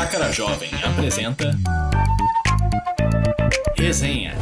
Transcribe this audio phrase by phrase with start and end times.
[0.00, 1.50] Chácara Jovem apresenta
[3.76, 4.32] Resenha.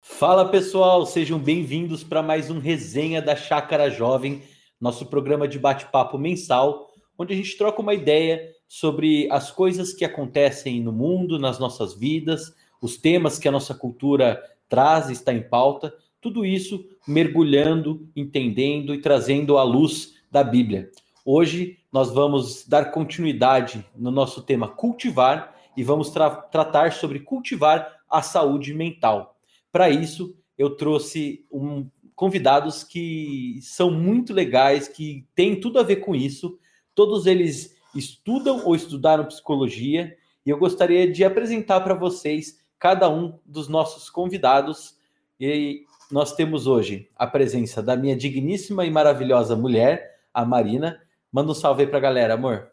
[0.00, 4.40] Fala pessoal, sejam bem-vindos para mais um Resenha da Chácara Jovem,
[4.80, 10.04] nosso programa de bate-papo mensal, onde a gente troca uma ideia sobre as coisas que
[10.04, 15.42] acontecem no mundo, nas nossas vidas, os temas que a nossa cultura traz, está em
[15.42, 20.88] pauta, tudo isso mergulhando, entendendo e trazendo à luz da Bíblia.
[21.24, 28.00] Hoje nós vamos dar continuidade no nosso tema cultivar e vamos tra tratar sobre cultivar
[28.08, 29.36] a saúde mental.
[29.70, 35.96] Para isso, eu trouxe um, convidados que são muito legais, que têm tudo a ver
[35.96, 36.58] com isso.
[36.94, 40.16] Todos eles estudam ou estudaram psicologia
[40.46, 44.96] e eu gostaria de apresentar para vocês cada um dos nossos convidados.
[45.38, 51.01] E nós temos hoje a presença da minha digníssima e maravilhosa mulher, a Marina.
[51.32, 52.70] Manda um salve aí para a galera, amor.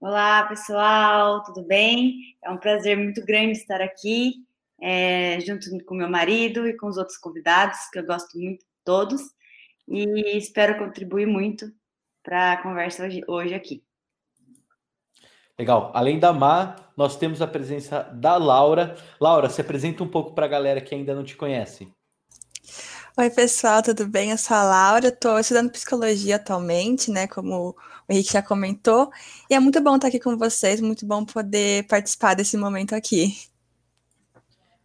[0.00, 2.34] Olá, pessoal, tudo bem?
[2.42, 4.36] É um prazer muito grande estar aqui,
[4.80, 9.20] é, junto com meu marido e com os outros convidados, que eu gosto muito todos,
[9.86, 11.70] e espero contribuir muito
[12.22, 13.84] para a conversa hoje, hoje aqui.
[15.58, 15.90] Legal.
[15.94, 18.96] Além da Má, nós temos a presença da Laura.
[19.20, 21.92] Laura, se apresenta um pouco para a galera que ainda não te conhece.
[23.18, 24.30] Oi, pessoal, tudo bem?
[24.30, 27.26] Eu sou a Laura, estou estudando psicologia atualmente, né?
[27.26, 29.10] Como o Henrique já comentou.
[29.48, 33.34] E é muito bom estar aqui com vocês, muito bom poder participar desse momento aqui.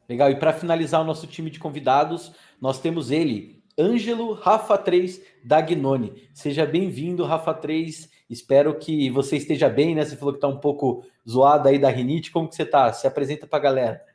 [0.07, 5.21] Legal, e para finalizar o nosso time de convidados, nós temos ele, Ângelo Rafa 3
[5.43, 6.29] Dagnoni.
[6.33, 8.09] Seja bem-vindo, Rafa 3.
[8.29, 10.05] Espero que você esteja bem, né?
[10.05, 12.31] Você falou que está um pouco zoado aí da rinite.
[12.31, 12.93] Como que você está?
[12.93, 14.10] Se apresenta para a galera.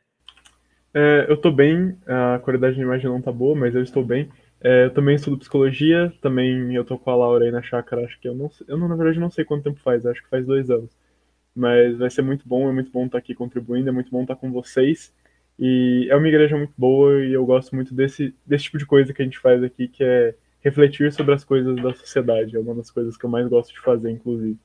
[0.95, 4.31] É, eu estou bem, a qualidade da imagem não está boa, mas eu estou bem.
[4.61, 8.19] É, eu também estudo psicologia, também eu tô com a Laura aí na chácara, acho
[8.19, 10.47] que eu não eu não, na verdade não sei quanto tempo faz, acho que faz
[10.47, 10.91] dois anos.
[11.55, 14.37] Mas vai ser muito bom, é muito bom estar aqui contribuindo, é muito bom estar
[14.37, 15.12] com vocês.
[15.59, 19.12] E é uma igreja muito boa e eu gosto muito desse, desse tipo de coisa
[19.12, 22.56] que a gente faz aqui, que é refletir sobre as coisas da sociedade.
[22.56, 24.59] É uma das coisas que eu mais gosto de fazer, inclusive.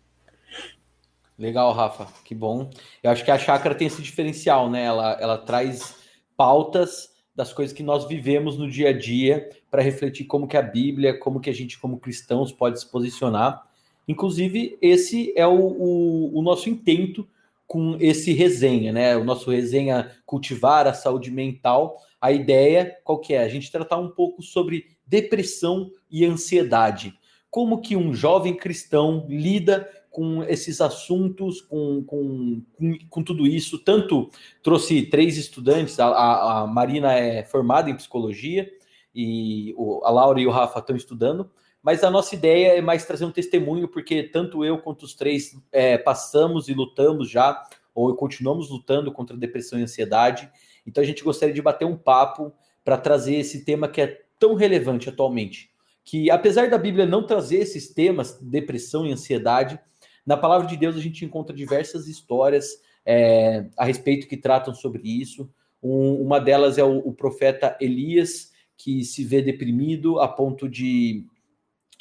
[1.37, 2.69] Legal, Rafa, que bom.
[3.01, 4.83] Eu acho que a chácara tem esse diferencial, né?
[4.83, 6.00] Ela, ela traz
[6.41, 10.61] pautas das coisas que nós vivemos no dia a dia para refletir como que a
[10.63, 13.63] Bíblia, como que a gente como cristãos pode se posicionar.
[14.07, 17.29] Inclusive, esse é o, o, o nosso intento
[17.67, 19.15] com esse resenha, né?
[19.15, 21.99] O nosso resenha cultivar a saúde mental.
[22.19, 23.43] A ideia qual que é?
[23.43, 27.13] A gente tratar um pouco sobre depressão e ansiedade.
[27.51, 33.79] Como que um jovem cristão lida com esses assuntos, com, com, com, com, tudo isso.
[33.79, 34.29] Tanto
[34.61, 38.69] trouxe três estudantes, a, a Marina é formada em psicologia,
[39.15, 41.49] e o, a Laura e o Rafa estão estudando,
[41.81, 45.57] mas a nossa ideia é mais trazer um testemunho, porque tanto eu quanto os três
[45.71, 47.63] é, passamos e lutamos já,
[47.95, 50.49] ou continuamos lutando contra depressão e ansiedade.
[50.85, 54.55] Então a gente gostaria de bater um papo para trazer esse tema que é tão
[54.55, 55.71] relevante atualmente.
[56.03, 59.79] Que apesar da Bíblia não trazer esses temas, depressão e ansiedade,
[60.25, 62.69] na palavra de Deus, a gente encontra diversas histórias
[63.05, 65.49] é, a respeito que tratam sobre isso.
[65.81, 71.25] Um, uma delas é o, o, profeta Elias, que se vê deprimido a ponto de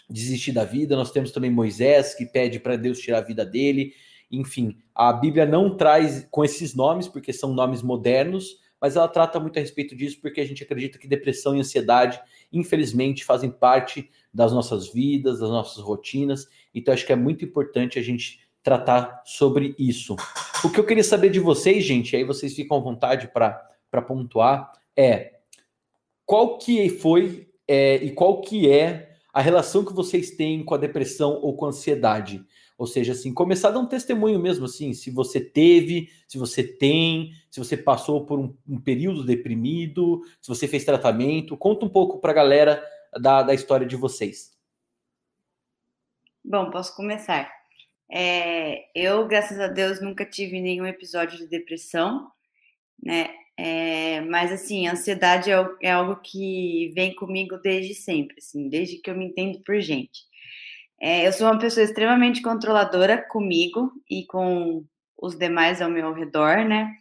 [0.08, 0.96] desistir da vida.
[0.96, 3.92] Nós temos também Moisés, que pede para Deus tirar a vida dele.
[4.30, 9.40] Enfim, a Bíblia não traz com esses nomes, porque são nomes modernos, mas ela trata
[9.40, 12.20] muito a respeito disso, porque a gente acredita que depressão e ansiedade,
[12.52, 16.46] infelizmente, fazem parte das nossas vidas, das nossas rotinas.
[16.74, 20.16] Então, acho que é muito importante a gente tratar sobre isso.
[20.64, 24.72] O que eu queria saber de vocês, gente, aí vocês ficam à vontade para pontuar,
[24.96, 25.40] é
[26.26, 30.78] qual que foi é, e qual que é a relação que vocês têm com a
[30.78, 32.44] depressão ou com a ansiedade.
[32.76, 36.62] Ou seja, assim, começar a dar um testemunho mesmo, assim, se você teve, se você
[36.62, 41.56] tem, se você passou por um, um período deprimido, se você fez tratamento.
[41.56, 42.82] Conta um pouco para a galera
[43.20, 44.52] da, da história de vocês.
[46.44, 47.50] Bom, posso começar.
[48.10, 52.30] É, eu, graças a Deus, nunca tive nenhum episódio de depressão,
[53.02, 53.30] né?
[53.58, 58.98] É, mas assim, a ansiedade é, é, algo que vem comigo desde sempre, assim, desde
[58.98, 60.22] que eu me entendo por gente.
[61.00, 64.84] É, eu sou uma pessoa extremamente controladora comigo e com
[65.18, 66.94] os demais ao meu redor, né?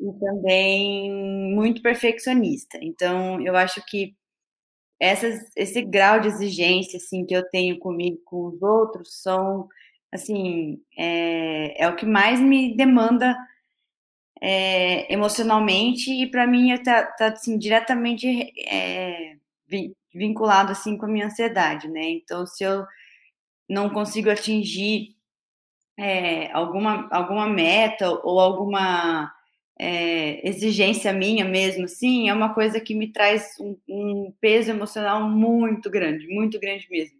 [0.00, 1.12] E também
[1.54, 2.78] muito perfeccionista.
[2.82, 4.14] Então, eu acho que
[4.98, 9.68] essas, esse grau de exigência assim que eu tenho comigo com os outros são
[10.12, 13.36] assim é, é o que mais me demanda
[14.40, 19.36] é, emocionalmente e para mim está tá, assim, diretamente é,
[20.14, 22.02] vinculado assim com a minha ansiedade, né?
[22.10, 22.86] Então se eu
[23.68, 25.16] não consigo atingir
[25.98, 29.32] é, alguma, alguma meta ou alguma
[29.78, 35.28] é, exigência minha mesmo, sim, é uma coisa que me traz um, um, peso emocional
[35.28, 37.18] muito grande, muito grande mesmo.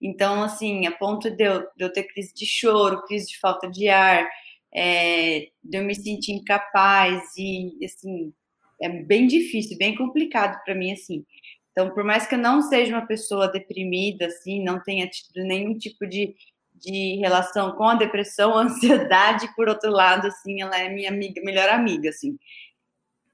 [0.00, 3.70] Então, assim, a ponto de eu, de eu ter crise de choro, crise de falta
[3.70, 4.28] de ar,
[4.74, 8.32] é, de eu me sentir incapaz e, assim,
[8.80, 11.24] é bem difícil, bem complicado para mim, assim.
[11.70, 15.76] Então, por mais que eu não seja uma pessoa deprimida, assim, não tenha tido nenhum
[15.78, 16.34] tipo de,
[16.82, 21.40] de relação com a depressão, a ansiedade, por outro lado, assim, ela é minha amiga,
[21.42, 22.36] melhor amiga, assim,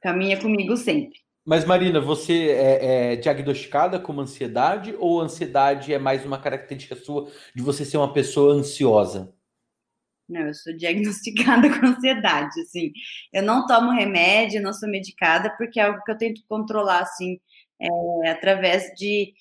[0.01, 1.19] caminha comigo sempre.
[1.45, 7.31] Mas, Marina, você é, é, diagnosticada como ansiedade ou ansiedade é mais uma característica sua
[7.55, 9.35] de você ser uma pessoa ansiosa?
[10.29, 12.93] Não, eu sou diagnosticada com ansiedade, assim.
[13.33, 17.41] Eu não tomo remédio, não sou medicada, porque é algo que eu tento controlar, assim,
[17.81, 19.33] é, através de,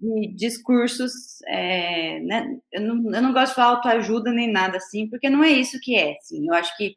[0.00, 2.58] de discursos, é, né?
[2.72, 5.78] Eu não, eu não gosto de falar autoajuda nem nada assim, porque não é isso
[5.80, 6.46] que é, assim.
[6.46, 6.96] Eu acho que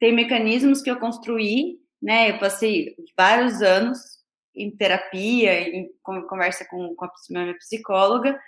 [0.00, 2.30] tem mecanismos que eu construí, né?
[2.30, 3.98] Eu passei vários anos
[4.54, 8.38] em terapia, em conversa com, com a minha psicóloga,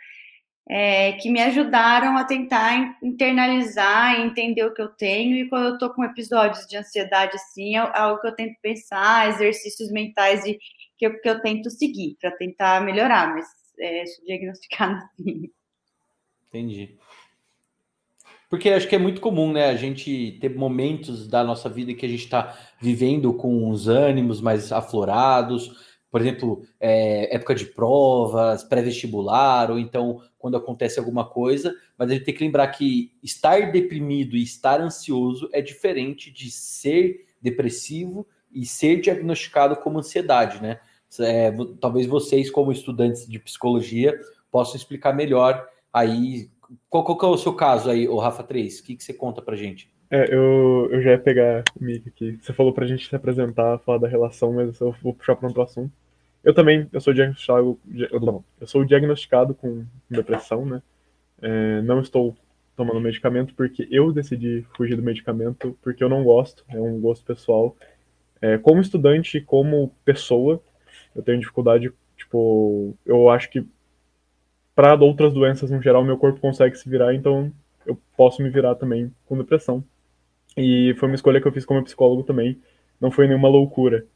[0.68, 5.78] é, que me ajudaram a tentar internalizar, entender o que eu tenho, e quando eu
[5.78, 10.58] tô com episódios de ansiedade assim, é algo que eu tento pensar, exercícios mentais de,
[10.98, 13.46] que, eu, que eu tento seguir para tentar melhorar, mas
[13.78, 15.50] é, diagnosticada assim.
[16.48, 16.96] Entendi.
[18.48, 19.66] Porque acho que é muito comum, né?
[19.66, 24.40] A gente ter momentos da nossa vida que a gente está vivendo com os ânimos
[24.40, 31.74] mais aflorados, por exemplo, é, época de provas, pré-vestibular, ou então quando acontece alguma coisa,
[31.98, 36.52] mas a gente tem que lembrar que estar deprimido e estar ansioso é diferente de
[36.52, 40.78] ser depressivo e ser diagnosticado como ansiedade, né?
[41.20, 44.18] É, talvez vocês, como estudantes de psicologia,
[44.50, 46.48] possam explicar melhor aí.
[46.88, 48.80] Qual, qual é o seu caso aí, o Rafa 3?
[48.80, 49.92] O que, que você conta pra gente?
[50.10, 52.38] É, eu, eu já ia pegar o mic aqui.
[52.40, 55.62] Você falou pra gente se apresentar, falar da relação, mas eu vou puxar para outro
[55.62, 55.92] assunto.
[56.42, 57.78] Eu também, eu sou diagnosticado,
[58.60, 60.82] eu sou diagnosticado com depressão, né?
[61.40, 62.36] É, não estou
[62.76, 67.24] tomando medicamento porque eu decidi fugir do medicamento porque eu não gosto, é um gosto
[67.24, 67.74] pessoal.
[68.40, 70.62] É, como estudante, como pessoa,
[71.14, 73.66] eu tenho dificuldade, tipo, eu acho que
[74.74, 77.52] para outras doenças no geral meu corpo consegue se virar, então
[77.86, 79.84] eu posso me virar também com depressão.
[80.56, 82.60] E foi uma escolha que eu fiz como psicólogo também,
[83.00, 84.06] não foi nenhuma loucura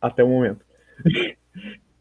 [0.00, 0.64] até o momento.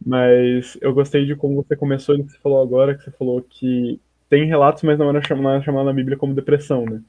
[0.05, 3.99] mas eu gostei de como você começou, que você falou agora, que você falou que
[4.29, 7.01] tem relatos, mas não era chamada, na Bíblia como depressão, né?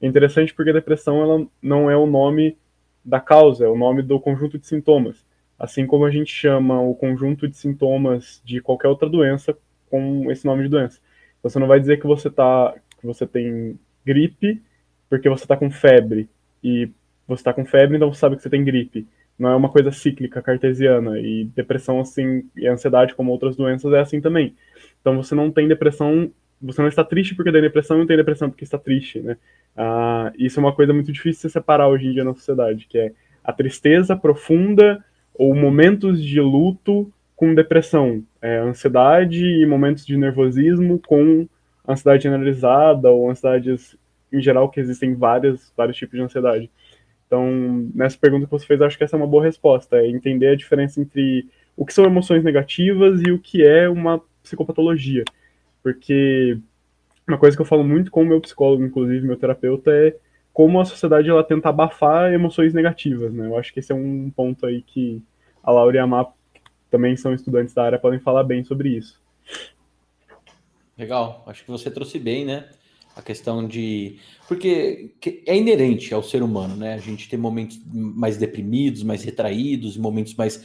[0.00, 2.56] É interessante porque depressão ela não é o nome
[3.04, 5.24] da causa, é o nome do conjunto de sintomas.
[5.58, 9.56] Assim como a gente chama o conjunto de sintomas de qualquer outra doença
[9.90, 11.00] com esse nome de doença.
[11.42, 14.62] Você não vai dizer que você tá, que você tem gripe
[15.08, 16.28] porque você está com febre
[16.64, 16.90] e
[17.28, 19.06] você está com febre, então você sabe que você tem gripe
[19.38, 21.18] não é uma coisa cíclica, cartesiana.
[21.18, 24.54] E depressão, assim, e ansiedade, como outras doenças, é assim também.
[25.00, 28.48] Então você não tem depressão, você não está triste porque tem depressão, não tem depressão
[28.48, 29.36] porque está triste, né?
[29.76, 32.98] Ah, isso é uma coisa muito difícil de separar hoje em dia na sociedade, que
[32.98, 33.12] é
[33.42, 41.00] a tristeza profunda ou momentos de luto com depressão, é, ansiedade e momentos de nervosismo
[41.06, 41.48] com
[41.88, 43.96] ansiedade generalizada ou ansiedades
[44.32, 46.70] em geral, que existem várias, vários tipos de ansiedade.
[47.26, 50.48] Então, nessa pergunta que você fez, acho que essa é uma boa resposta, é entender
[50.48, 51.46] a diferença entre
[51.76, 55.24] o que são emoções negativas e o que é uma psicopatologia.
[55.82, 56.58] Porque
[57.26, 60.14] uma coisa que eu falo muito com o meu psicólogo, inclusive meu terapeuta, é
[60.52, 63.46] como a sociedade ela tenta abafar emoções negativas, né?
[63.46, 65.22] Eu acho que esse é um ponto aí que
[65.62, 68.90] a Laura e a Má, que também são estudantes da área, podem falar bem sobre
[68.90, 69.20] isso.
[70.98, 72.68] Legal, acho que você trouxe bem, né?
[73.14, 74.18] a questão de.
[74.48, 75.14] Porque
[75.46, 76.94] é inerente ao ser humano, né?
[76.94, 80.64] A gente tem momentos mais deprimidos, mais retraídos, momentos mais.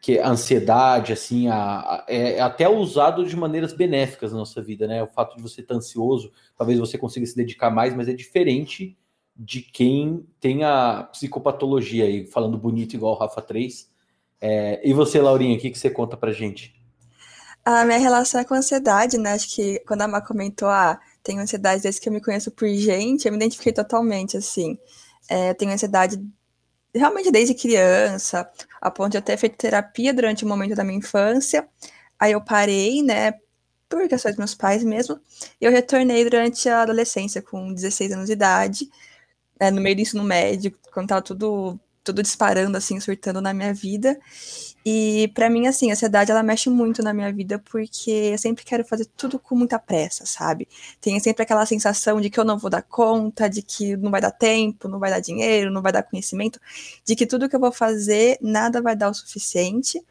[0.00, 5.02] que a ansiedade, assim, a, é até usado de maneiras benéficas na nossa vida, né?
[5.02, 8.96] O fato de você estar ansioso, talvez você consiga se dedicar mais, mas é diferente
[9.42, 13.88] de quem tem a psicopatologia aí, falando bonito igual o Rafa 3.
[14.38, 16.78] É, e você, Laurinha, o que, que você conta pra gente?
[17.64, 19.32] A minha relação é com ansiedade, né?
[19.32, 22.68] Acho que quando a Má comentou, ah, tenho ansiedade desde que eu me conheço por
[22.68, 24.78] gente, eu me identifiquei totalmente, assim.
[25.26, 26.22] É, tenho ansiedade
[26.94, 28.46] realmente desde criança,
[28.78, 31.66] a ponto de eu ter feito terapia durante o momento da minha infância.
[32.18, 33.32] Aí eu parei, né,
[33.88, 35.18] por questões dos meus pais mesmo,
[35.58, 38.90] e eu retornei durante a adolescência, com 16 anos de idade,
[39.60, 43.74] né, no meio do ensino médio, quando tava tudo tudo disparando, assim, surtando na minha
[43.74, 44.18] vida.
[44.84, 48.64] E para mim, assim, a ansiedade ela mexe muito na minha vida porque eu sempre
[48.64, 50.66] quero fazer tudo com muita pressa, sabe?
[51.00, 54.20] Tem sempre aquela sensação de que eu não vou dar conta, de que não vai
[54.20, 56.58] dar tempo, não vai dar dinheiro, não vai dar conhecimento,
[57.04, 60.02] de que tudo que eu vou fazer nada vai dar o suficiente.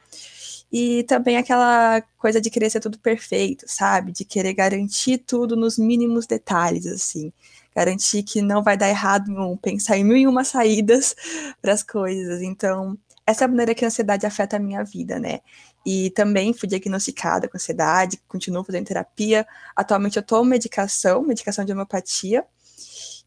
[0.72, 4.12] E também aquela coisa de querer ser tudo perfeito, sabe?
[4.12, 7.34] De querer garantir tudo nos mínimos detalhes, assim.
[7.76, 11.16] Garantir que não vai dar errado, pensar em mil e uma saídas
[11.62, 12.42] para as coisas.
[12.42, 15.40] Então, essa é a maneira que a ansiedade afeta a minha vida, né?
[15.86, 19.48] E também fui diagnosticada com ansiedade, continuo fazendo terapia.
[19.76, 22.46] Atualmente eu tomo medicação, medicação de homeopatia,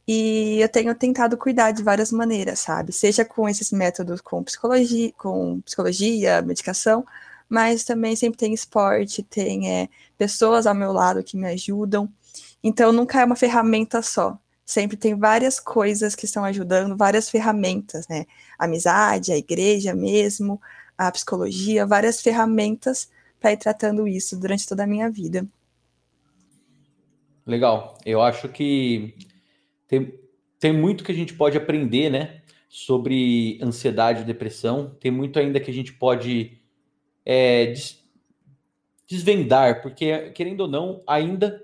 [0.07, 2.93] e eu tenho tentado cuidar de várias maneiras, sabe?
[2.93, 7.05] Seja com esses métodos com psicologia, com psicologia, medicação,
[7.49, 12.13] mas também sempre tem esporte, tem é, pessoas ao meu lado que me ajudam.
[12.63, 18.07] Então nunca é uma ferramenta só sempre tem várias coisas que estão ajudando, várias ferramentas,
[18.09, 18.25] né?
[18.59, 20.61] A amizade, a igreja mesmo,
[20.97, 25.47] a psicologia, várias ferramentas para ir tratando isso durante toda a minha vida.
[27.47, 27.99] Legal.
[28.07, 29.15] Eu acho que
[29.89, 30.15] tem,
[30.59, 32.41] tem muito que a gente pode aprender, né?
[32.69, 34.97] Sobre ansiedade e depressão.
[35.01, 36.59] Tem muito ainda que a gente pode
[37.27, 38.03] é, des,
[39.07, 41.63] desvendar, porque, querendo ou não, ainda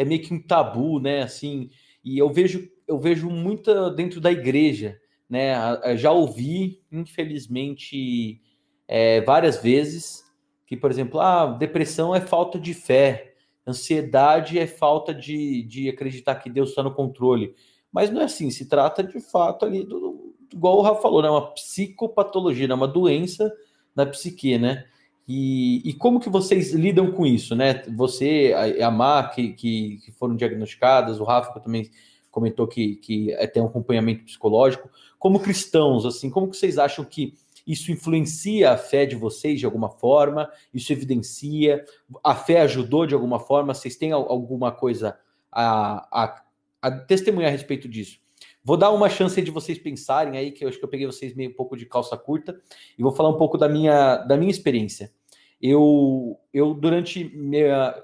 [0.00, 1.22] é meio que um tabu, né?
[1.22, 1.68] Assim,
[2.02, 5.54] e eu vejo, eu vejo muita dentro da igreja, né?
[5.98, 8.40] Já ouvi, infelizmente,
[8.88, 10.24] é, várias vezes
[10.66, 13.34] que, por exemplo, ah, depressão é falta de fé,
[13.66, 17.54] ansiedade é falta de, de acreditar que Deus está no controle.
[17.92, 21.28] Mas não é assim, se trata de fato ali do, igual o Rafa falou, né?
[21.28, 22.72] Uma psicopatologia, né?
[22.72, 23.52] uma doença
[23.94, 24.86] na psique, né?
[25.26, 27.82] E, e, como que vocês lidam com isso, né?
[27.96, 31.88] Você, a, a Má, que, que, que, foram diagnosticadas, o Rafa também
[32.30, 34.90] comentou que, que é, tem um acompanhamento psicológico.
[35.18, 37.34] Como cristãos, assim, como que vocês acham que
[37.66, 40.50] isso influencia a fé de vocês de alguma forma?
[40.72, 41.84] Isso evidencia?
[42.24, 43.74] A fé ajudou de alguma forma?
[43.74, 45.16] Vocês têm alguma coisa
[45.52, 46.42] a, a,
[46.82, 48.18] a testemunhar a respeito disso?
[48.62, 51.34] Vou dar uma chance de vocês pensarem aí, que eu acho que eu peguei vocês
[51.34, 52.60] meio um pouco de calça curta,
[52.98, 55.12] e vou falar um pouco da minha, da minha experiência.
[55.60, 57.94] Eu, eu durante minha,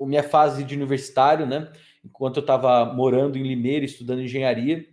[0.00, 1.70] minha fase de universitário, né,
[2.04, 4.86] enquanto eu estava morando em Limeira, estudando engenharia,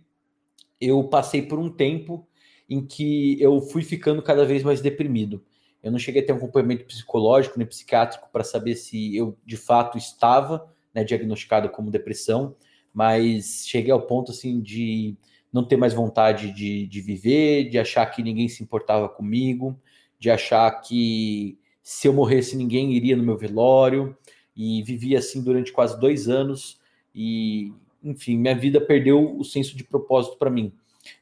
[0.80, 2.28] eu passei por um tempo
[2.68, 5.44] em que eu fui ficando cada vez mais deprimido.
[5.82, 9.56] Eu não cheguei a ter um acompanhamento psicológico nem psiquiátrico para saber se eu de
[9.56, 12.56] fato estava né, diagnosticado como depressão,
[12.96, 15.14] mas cheguei ao ponto assim de
[15.52, 19.78] não ter mais vontade de, de viver, de achar que ninguém se importava comigo,
[20.18, 24.16] de achar que se eu morresse ninguém iria no meu velório
[24.56, 26.80] e vivi assim durante quase dois anos
[27.14, 27.70] e
[28.02, 30.72] enfim minha vida perdeu o senso de propósito para mim.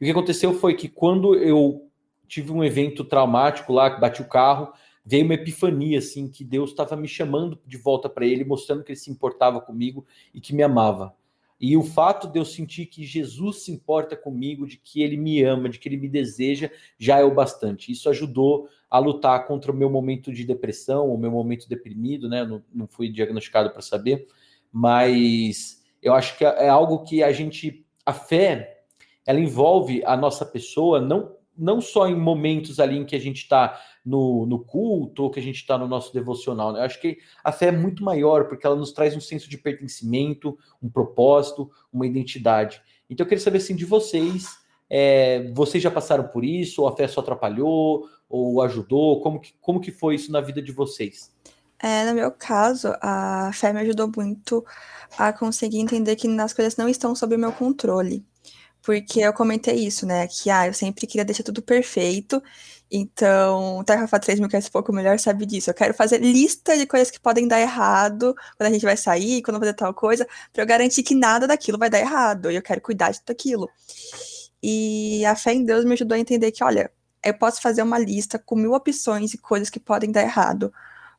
[0.00, 1.88] E o que aconteceu foi que quando eu
[2.28, 4.72] tive um evento traumático lá, que bati o carro,
[5.04, 8.92] veio uma epifania assim que Deus estava me chamando de volta para Ele, mostrando que
[8.92, 11.12] Ele se importava comigo e que me amava.
[11.60, 15.42] E o fato de eu sentir que Jesus se importa comigo, de que ele me
[15.42, 17.92] ama, de que ele me deseja, já é o bastante.
[17.92, 22.44] Isso ajudou a lutar contra o meu momento de depressão, o meu momento deprimido, né?
[22.44, 24.26] Não, não fui diagnosticado para saber,
[24.72, 28.82] mas eu acho que é algo que a gente, a fé,
[29.26, 33.38] ela envolve a nossa pessoa, não, não só em momentos ali em que a gente
[33.38, 36.72] está no, no culto ou que a gente está no nosso devocional.
[36.72, 36.80] Né?
[36.80, 39.56] Eu acho que a fé é muito maior, porque ela nos traz um senso de
[39.56, 42.82] pertencimento, um propósito, uma identidade.
[43.08, 44.58] Então eu queria saber assim de vocês.
[44.90, 46.82] É, vocês já passaram por isso?
[46.82, 48.08] Ou a fé só atrapalhou?
[48.28, 49.20] Ou ajudou?
[49.20, 51.32] Como que, como que foi isso na vida de vocês?
[51.78, 54.64] É, no meu caso, a fé me ajudou muito
[55.18, 58.24] a conseguir entender que as coisas não estão sob o meu controle.
[58.84, 60.26] Porque eu comentei isso, né?
[60.28, 62.42] Que ah, eu sempre queria deixar tudo perfeito
[62.96, 65.68] então, o Tarefa 3 mil quer um pouco melhor sabe disso.
[65.68, 69.42] Eu quero fazer lista de coisas que podem dar errado quando a gente vai sair,
[69.42, 72.50] quando fazer tal coisa, para eu garantir que nada daquilo vai dar errado.
[72.50, 73.68] E eu quero cuidar de tudo aquilo.
[74.62, 76.90] E a fé em Deus me ajudou a entender que, olha,
[77.22, 80.72] eu posso fazer uma lista com mil opções e coisas que podem dar errado,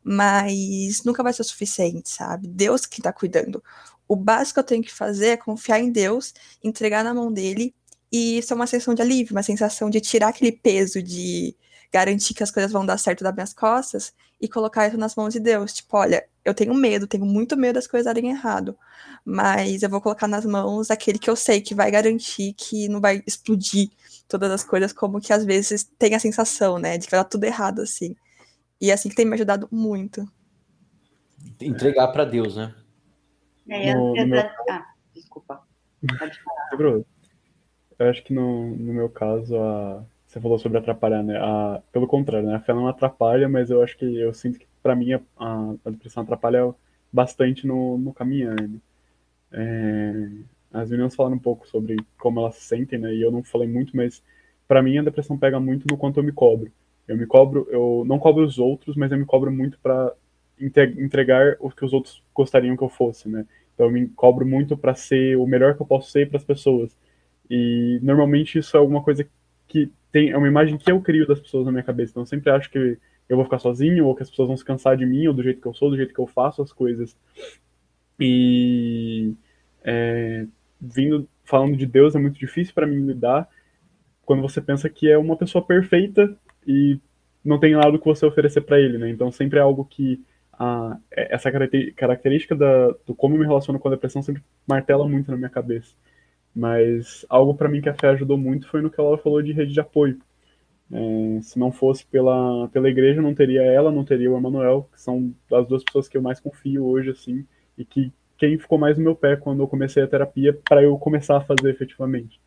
[0.03, 2.48] mas nunca vai ser o suficiente, sabe?
[2.48, 3.62] Deus que está cuidando.
[4.07, 6.33] O básico que eu tenho que fazer é confiar em Deus,
[6.63, 7.74] entregar na mão dele
[8.12, 11.55] e isso é uma sensação de alívio, uma sensação de tirar aquele peso de
[11.91, 15.33] garantir que as coisas vão dar certo das minhas costas e colocar isso nas mãos
[15.33, 15.74] de Deus.
[15.74, 18.77] Tipo, olha, eu tenho medo, tenho muito medo das coisas darem errado,
[19.24, 23.01] mas eu vou colocar nas mãos aquele que eu sei que vai garantir que não
[23.01, 23.89] vai explodir
[24.27, 27.25] todas as coisas, como que às vezes tem a sensação, né, de que vai dar
[27.25, 28.15] tudo errado assim.
[28.79, 30.25] E é assim que tem me ajudado muito.
[31.59, 32.74] Entregar para Deus, né?
[33.69, 34.39] É, no, no meu...
[34.69, 35.62] Ah, desculpa.
[36.19, 37.03] Pode falar.
[38.00, 40.03] eu acho que no, no meu caso, a,
[40.36, 41.38] você falou sobre atrapalhar, né?
[41.38, 42.55] A, pelo contrário, né?
[42.55, 45.89] A fé não atrapalha, mas eu acho que eu sinto que para mim a, a,
[45.89, 46.74] depressão atrapalha
[47.12, 48.79] bastante no, no caminhar, né?
[49.51, 50.29] É,
[50.74, 53.13] as meninas falaram um pouco sobre como elas se sentem, né?
[53.13, 54.22] E eu não falei muito, mas
[54.67, 56.72] para mim a depressão pega muito no quanto eu me cobro.
[57.07, 60.13] Eu me cobro, eu não cobro os outros, mas eu me cobro muito para
[60.59, 63.45] entregar o que os outros gostariam que eu fosse, né?
[63.74, 66.43] Então eu me cobro muito para ser o melhor que eu posso ser para as
[66.43, 66.97] pessoas.
[67.50, 69.27] E normalmente isso é alguma coisa
[69.67, 72.12] que tem é uma imagem que eu crio das pessoas na minha cabeça.
[72.12, 72.97] Então eu sempre acho que
[73.27, 75.43] eu vou ficar sozinho ou que as pessoas vão se cansar de mim ou do
[75.43, 77.15] jeito que eu sou, do jeito que eu faço as coisas.
[78.19, 79.33] E
[79.83, 80.47] é,
[80.79, 83.47] vindo falando de Deus é muito difícil para mim lidar
[84.25, 86.35] quando você pensa que é uma pessoa perfeita
[86.65, 87.00] e
[87.43, 89.09] não tem nada que você oferecer para ele, né?
[89.09, 90.24] Então sempre é algo que
[90.59, 95.07] a, é, essa característica da, do como eu me relaciono com a depressão sempre martela
[95.07, 95.93] muito na minha cabeça.
[96.55, 99.51] Mas algo para mim que a fé ajudou muito foi no que ela falou de
[99.51, 100.19] rede de apoio.
[100.91, 105.01] É, se não fosse pela, pela igreja, não teria ela, não teria o Emanuel, que
[105.01, 107.45] são as duas pessoas que eu mais confio hoje, assim,
[107.77, 110.97] e que quem ficou mais no meu pé quando eu comecei a terapia para eu
[110.97, 112.39] começar a fazer efetivamente.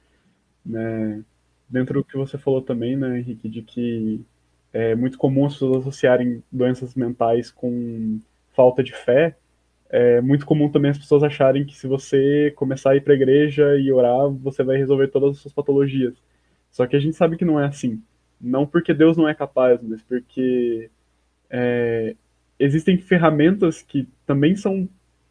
[0.65, 1.23] Né?
[1.69, 4.25] Dentro do que você falou também, né, Henrique, de que
[4.73, 8.21] é muito comum as pessoas associarem doenças mentais com
[8.55, 9.37] falta de fé,
[9.91, 13.17] é muito comum também as pessoas acharem que se você começar a ir para a
[13.17, 16.15] igreja e orar, você vai resolver todas as suas patologias.
[16.71, 18.03] Só que a gente sabe que não é assim.
[18.41, 20.91] Não porque Deus não é capaz, mas porque
[21.49, 22.15] é,
[22.59, 24.89] existem ferramentas que também são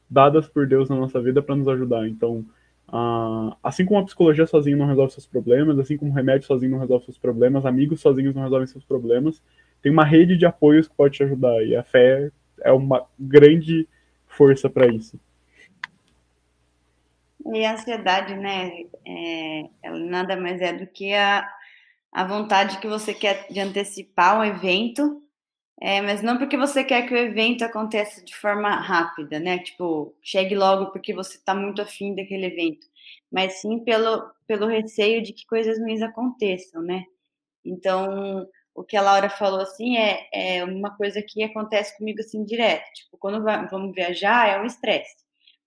[0.09, 2.07] dadas por Deus na nossa vida para nos ajudar.
[2.07, 2.43] Então,
[2.89, 6.71] uh, assim como a psicologia sozinha não resolve seus problemas, assim como o remédio sozinho
[6.71, 9.41] não resolve seus problemas, amigos sozinhos não resolvem seus problemas,
[9.81, 11.63] tem uma rede de apoios que pode te ajudar.
[11.63, 13.87] E a fé é uma grande
[14.27, 15.19] força para isso.
[17.53, 18.71] E a ansiedade, né?
[19.05, 21.47] É, ela nada mais é do que a,
[22.11, 25.21] a vontade que você quer de antecipar o evento,
[25.79, 29.59] é, mas não porque você quer que o evento aconteça de forma rápida, né?
[29.59, 32.87] Tipo, chegue logo porque você está muito afim daquele evento,
[33.31, 37.03] mas sim pelo, pelo receio de que coisas ruins aconteçam, né?
[37.65, 42.43] Então, o que a Laura falou assim é, é uma coisa que acontece comigo assim
[42.45, 42.85] direto.
[42.93, 45.15] Tipo, quando vamos viajar é um estresse,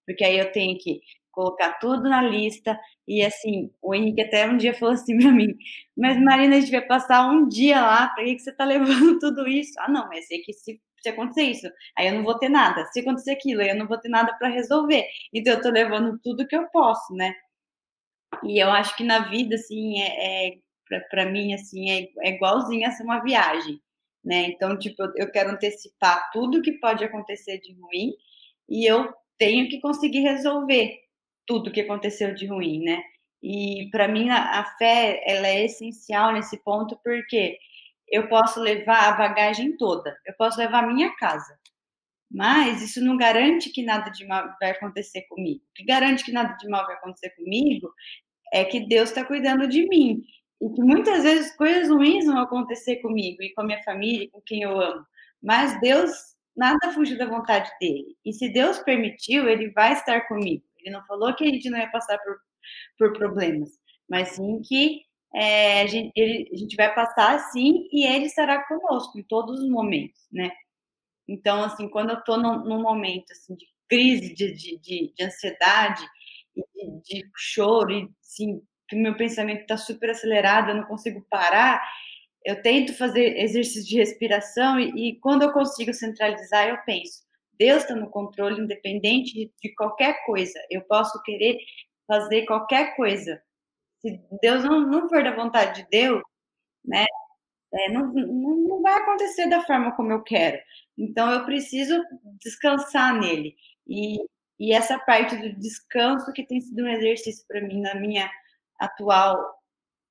[0.05, 4.57] porque aí eu tenho que colocar tudo na lista e assim, o Henrique até um
[4.57, 5.55] dia falou assim para mim,
[5.97, 9.19] mas Marina, a gente vai passar um dia lá, para que, que você tá levando
[9.19, 9.73] tudo isso?
[9.79, 11.67] Ah, não, mas sei que se, se acontecer isso,
[11.97, 12.85] aí eu não vou ter nada.
[12.87, 15.05] Se acontecer aquilo, aí eu não vou ter nada para resolver.
[15.33, 17.33] Então eu tô levando tudo que eu posso, né?
[18.43, 22.87] E eu acho que na vida, assim, é, é para mim, assim, é, é igualzinho
[22.87, 23.81] a ser uma viagem,
[24.23, 24.43] né?
[24.47, 28.13] Então, tipo, eu quero antecipar tudo que pode acontecer de ruim
[28.69, 30.99] e eu tenho que conseguir resolver
[31.51, 33.03] tudo que aconteceu de ruim, né?
[33.43, 37.57] E para mim a, a, fé ela é essencial nesse ponto porque
[38.07, 41.59] eu posso levar a bagagem toda, eu posso levar a minha casa,
[42.31, 45.59] mas isso não garante que nada de mal vai acontecer comigo.
[45.59, 47.91] O que garante que nada de mal vai acontecer comigo
[48.53, 50.23] é que Deus está cuidando de mim
[50.61, 54.39] e que muitas vezes coisas ruins vão acontecer comigo e com a minha família, com
[54.39, 55.05] quem eu amo.
[55.43, 56.11] Mas Deus,
[56.55, 58.15] nada fugiu da vontade dele.
[58.23, 60.63] E se Deus permitiu, ele vai estar comigo.
[60.81, 62.37] Ele não falou que a gente não ia passar por,
[62.97, 63.69] por problemas,
[64.09, 65.01] mas sim que
[65.33, 69.59] é, a, gente, ele, a gente vai passar sim e ele estará conosco em todos
[69.59, 70.51] os momentos, né?
[71.27, 75.23] Então, assim, quando eu estou num, num, momento assim, de crise, de, de, de, de
[75.23, 76.05] ansiedade,
[76.55, 81.81] de, de choro, e assim, que meu pensamento está super acelerado, eu não consigo parar,
[82.43, 87.21] eu tento fazer exercício de respiração e, e quando eu consigo centralizar, eu penso,
[87.61, 90.59] Deus está no controle, independente de, de, qualquer coisa.
[90.67, 91.59] Eu posso querer
[92.07, 93.39] fazer qualquer coisa.
[93.99, 96.23] Se Deus não, não for da vontade de Deus,
[96.83, 97.05] né,
[97.71, 100.57] é, não, não, não vai acontecer da forma como eu quero.
[100.97, 102.03] Então, eu preciso
[102.43, 103.55] descansar nele.
[103.87, 104.17] E,
[104.59, 108.27] e essa parte do descanso que tem sido um exercício para mim na minha
[108.79, 109.39] atual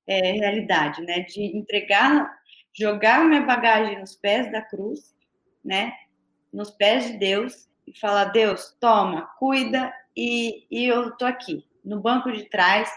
[0.06, 1.22] é, realidade, né?
[1.22, 2.32] De entregar,
[2.72, 5.12] jogar minha bagagem nos pés da cruz,
[5.64, 5.92] né?
[6.52, 12.00] Nos pés de Deus e falar: Deus, toma, cuida e, e eu tô aqui no
[12.00, 12.90] banco de trás,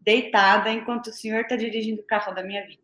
[0.00, 2.82] deitada, enquanto o Senhor está dirigindo o carro da minha vida.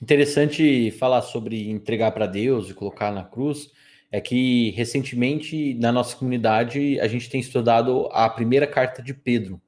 [0.00, 3.70] Interessante falar sobre entregar para Deus e colocar na cruz.
[4.12, 9.60] É que recentemente na nossa comunidade a gente tem estudado a primeira carta de Pedro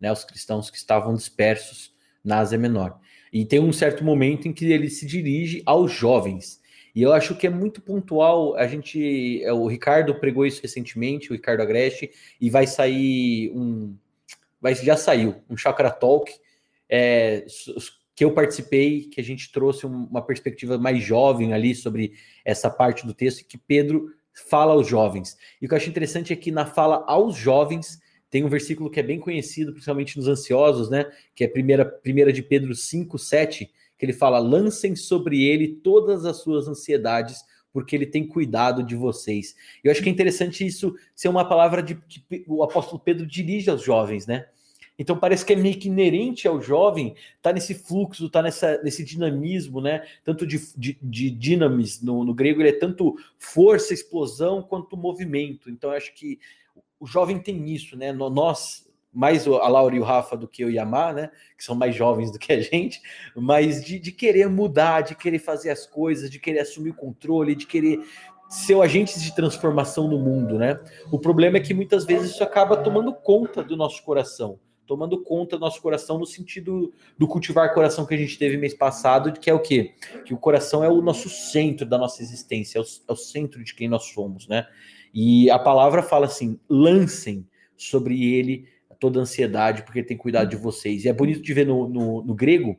[0.00, 1.92] né, os cristãos que estavam dispersos
[2.24, 2.98] na Ásia Menor.
[3.32, 6.60] E tem um certo momento em que ele se dirige aos jovens.
[6.98, 8.56] E eu acho que é muito pontual.
[8.56, 13.96] A gente, é, o Ricardo pregou isso recentemente, o Ricardo Agreste, e vai sair um,
[14.60, 16.28] mas já saiu, um Chakra Talk,
[16.90, 17.46] é,
[18.16, 23.06] que eu participei, que a gente trouxe uma perspectiva mais jovem ali sobre essa parte
[23.06, 24.12] do texto, que Pedro
[24.50, 25.38] fala aos jovens.
[25.62, 28.90] E o que eu acho interessante é que na fala aos jovens tem um versículo
[28.90, 31.08] que é bem conhecido, principalmente nos ansiosos, né?
[31.32, 36.24] Que é primeira, primeira de Pedro 5, 7, que ele fala: lancem sobre ele todas
[36.24, 39.54] as suas ansiedades, porque ele tem cuidado de vocês.
[39.82, 43.70] Eu acho que é interessante isso ser uma palavra de, que o apóstolo Pedro dirige
[43.70, 44.46] aos jovens, né?
[44.98, 49.04] Então parece que é meio que inerente ao jovem tá nesse fluxo, tá nessa, nesse
[49.04, 50.04] dinamismo, né?
[50.24, 55.70] Tanto de, de, de dinamis, no, no, grego ele é tanto força, explosão, quanto movimento.
[55.70, 56.40] Então acho que
[56.98, 58.12] o jovem tem isso, né?
[58.12, 61.30] Nós, mais a Laura e o Rafa do que eu e a Mar, né?
[61.56, 63.00] Que são mais jovens do que a gente,
[63.34, 67.54] mas de, de querer mudar, de querer fazer as coisas, de querer assumir o controle,
[67.54, 68.00] de querer
[68.48, 70.80] ser agentes de transformação no mundo, né?
[71.12, 75.58] O problema é que muitas vezes isso acaba tomando conta do nosso coração tomando conta
[75.58, 79.50] do nosso coração no sentido do cultivar coração que a gente teve mês passado, que
[79.50, 79.92] é o quê?
[80.24, 83.62] Que o coração é o nosso centro da nossa existência, é o, é o centro
[83.62, 84.66] de quem nós somos, né?
[85.12, 88.66] E a palavra fala assim: lancem sobre ele
[88.98, 91.04] toda a ansiedade, porque ele tem cuidado de vocês.
[91.04, 92.78] E é bonito de ver no, no, no grego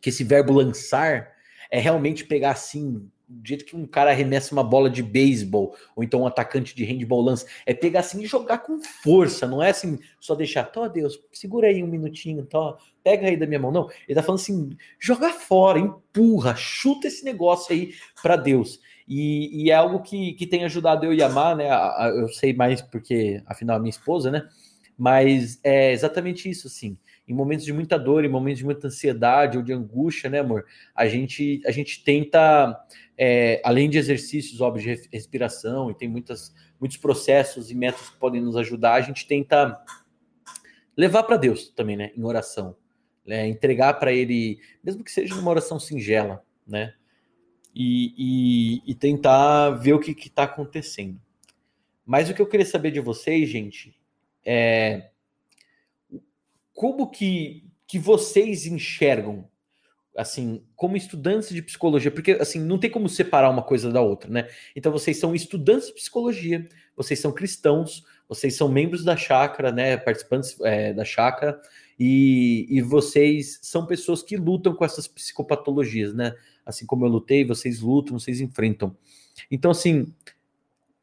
[0.00, 1.32] que esse verbo lançar
[1.70, 6.04] é realmente pegar assim do jeito que um cara arremessa uma bola de beisebol, ou
[6.04, 9.70] então um atacante de handball lança, é pegar assim e jogar com força, não é
[9.70, 13.72] assim, só deixar, tó Deus, segura aí um minutinho, tó, pega aí da minha mão,
[13.72, 13.88] não.
[14.06, 18.80] Ele tá falando assim, joga fora, empurra, chuta esse negócio aí para Deus.
[19.06, 21.68] E, e, é algo que, que tem ajudado eu e a Mar, né?
[22.16, 24.48] Eu sei mais porque, afinal, a minha esposa, né?
[24.96, 29.56] Mas é exatamente isso, assim em momentos de muita dor, em momentos de muita ansiedade
[29.56, 30.66] ou de angústia, né, amor?
[30.94, 32.78] A gente, a gente tenta,
[33.16, 38.18] é, além de exercícios, óbvio, de respiração, e tem muitas, muitos processos e métodos que
[38.18, 39.82] podem nos ajudar, a gente tenta
[40.96, 42.76] levar para Deus também, né, em oração.
[43.26, 46.92] Né, entregar para Ele, mesmo que seja uma oração singela, né?
[47.74, 48.12] E,
[48.84, 51.18] e, e tentar ver o que está acontecendo.
[52.04, 53.96] Mas o que eu queria saber de vocês, gente,
[54.44, 55.10] é
[56.72, 59.48] como que, que vocês enxergam
[60.16, 64.30] assim, como estudantes de psicologia, porque assim, não tem como separar uma coisa da outra,
[64.30, 64.48] né?
[64.74, 69.96] Então vocês são estudantes de psicologia, vocês são cristãos, vocês são membros da chácara, né?
[69.96, 71.60] Participantes é, da chácara,
[71.98, 76.34] e, e vocês são pessoas que lutam com essas psicopatologias, né?
[76.64, 78.96] Assim como eu lutei, vocês lutam, vocês enfrentam.
[79.50, 80.12] Então, assim,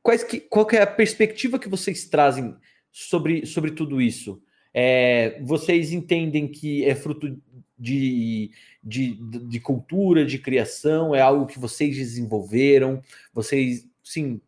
[0.02, 2.56] quais que, qual que é a perspectiva que vocês trazem
[2.92, 4.42] sobre, sobre tudo isso?
[4.74, 7.38] É, vocês entendem que é fruto
[7.78, 8.52] de,
[8.84, 13.02] de, de cultura, de criação, é algo que vocês desenvolveram?
[13.34, 14.40] Vocês, sim,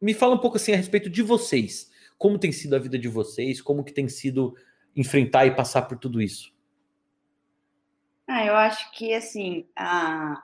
[0.00, 1.90] me fala um pouco assim a respeito de vocês.
[2.18, 3.60] Como tem sido a vida de vocês?
[3.60, 4.54] Como que tem sido
[4.94, 6.52] enfrentar e passar por tudo isso?
[8.26, 10.42] Ah, eu acho que assim, a...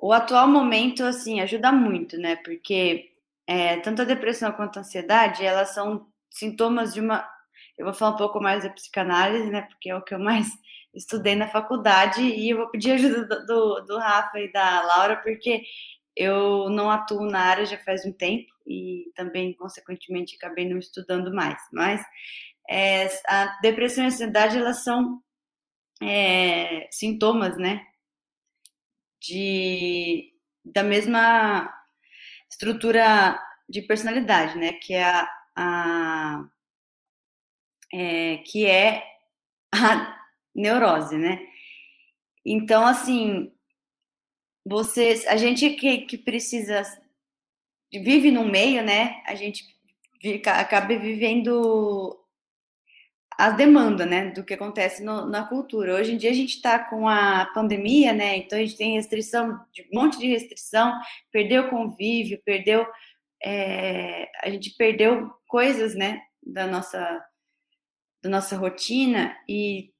[0.00, 2.36] o atual momento assim ajuda muito, né?
[2.36, 3.07] Porque
[3.48, 7.26] é, tanto a depressão quanto a ansiedade, elas são sintomas de uma
[7.78, 9.62] eu vou falar um pouco mais da psicanálise, né?
[9.62, 10.48] Porque é o que eu mais
[10.92, 15.16] estudei na faculdade e eu vou pedir ajuda do, do, do Rafa e da Laura,
[15.16, 15.62] porque
[16.16, 21.32] eu não atuo na área já faz um tempo e também, consequentemente, acabei não estudando
[21.32, 21.60] mais.
[21.72, 22.04] Mas
[22.68, 25.22] é, a depressão e a ansiedade, elas são
[26.02, 27.86] é, sintomas, né?
[29.20, 30.32] De,
[30.64, 31.77] da mesma
[32.50, 34.72] estrutura de personalidade, né?
[34.74, 36.48] Que é a, a
[37.92, 39.02] é, que é
[39.74, 40.18] a
[40.54, 41.40] neurose, né?
[42.44, 43.52] Então, assim,
[44.64, 46.82] vocês, a gente que, que precisa
[47.92, 49.22] vive no meio, né?
[49.26, 49.64] A gente
[50.46, 52.18] acaba vivendo
[53.38, 55.94] a demanda, né, do que acontece no, na cultura.
[55.94, 58.36] Hoje em dia a gente está com a pandemia, né?
[58.36, 60.92] Então a gente tem restrição, um monte de restrição,
[61.30, 62.84] perdeu o convívio, perdeu,
[63.40, 67.24] é, a gente perdeu coisas, né, da nossa
[68.20, 69.92] da nossa rotina e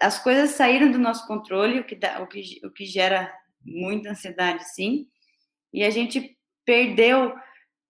[0.00, 3.30] as coisas saíram do nosso controle, o que, dá, o que, o que gera
[3.62, 5.06] muita ansiedade, sim,
[5.70, 7.34] e a gente perdeu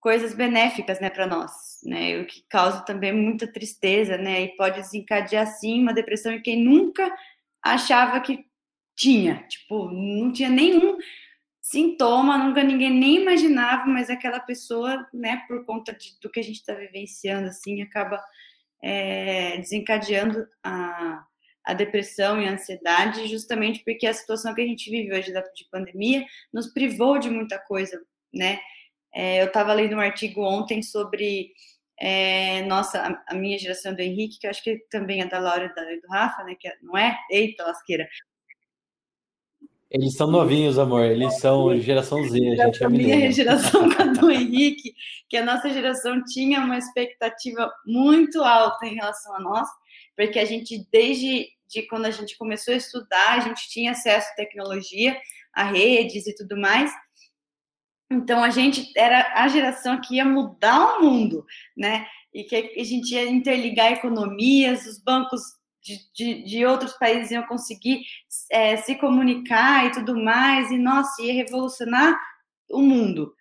[0.03, 4.81] coisas benéficas, né, para nós, né, o que causa também muita tristeza, né, e pode
[4.81, 7.09] desencadear, sim, uma depressão em quem nunca
[7.62, 8.45] achava que
[8.97, 10.99] tinha, tipo, não tinha nenhum
[11.61, 16.45] sintoma, nunca ninguém nem imaginava, mas aquela pessoa, né, por conta de, do que a
[16.45, 18.21] gente está vivenciando, assim, acaba
[18.83, 21.25] é, desencadeando a,
[21.65, 25.69] a depressão e a ansiedade, justamente porque a situação que a gente vive hoje de
[25.71, 28.03] pandemia nos privou de muita coisa,
[28.35, 28.59] né?
[29.14, 31.53] É, eu estava lendo um artigo ontem sobre
[32.01, 35.38] é, nossa, a, a, minha geração do Henrique, que eu acho que também é da
[35.38, 36.57] Laura e do Rafa, né?
[36.59, 37.18] Que é, não é?
[37.31, 38.09] Eita, lasqueira.
[39.90, 41.05] Eles são novinhos, amor.
[41.05, 43.87] Eles são geração Z, a gente é minha geração
[44.18, 44.94] do Henrique,
[45.29, 49.68] que a nossa geração tinha uma expectativa muito alta em relação a nós,
[50.16, 54.29] porque a gente, desde de quando a gente começou a estudar, a gente tinha acesso
[54.33, 55.16] à tecnologia,
[55.55, 56.90] a redes e tudo mais.
[58.12, 61.44] Então a gente era a geração que ia mudar o mundo,
[61.77, 62.07] né?
[62.33, 65.42] E que a gente ia interligar economias, os bancos
[65.83, 68.03] de, de, de outros países iam conseguir
[68.51, 72.18] é, se comunicar e tudo mais, e nossa, ia revolucionar
[72.70, 73.35] o mundo.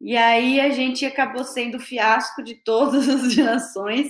[0.00, 4.08] E aí a gente acabou sendo o fiasco de todas as gerações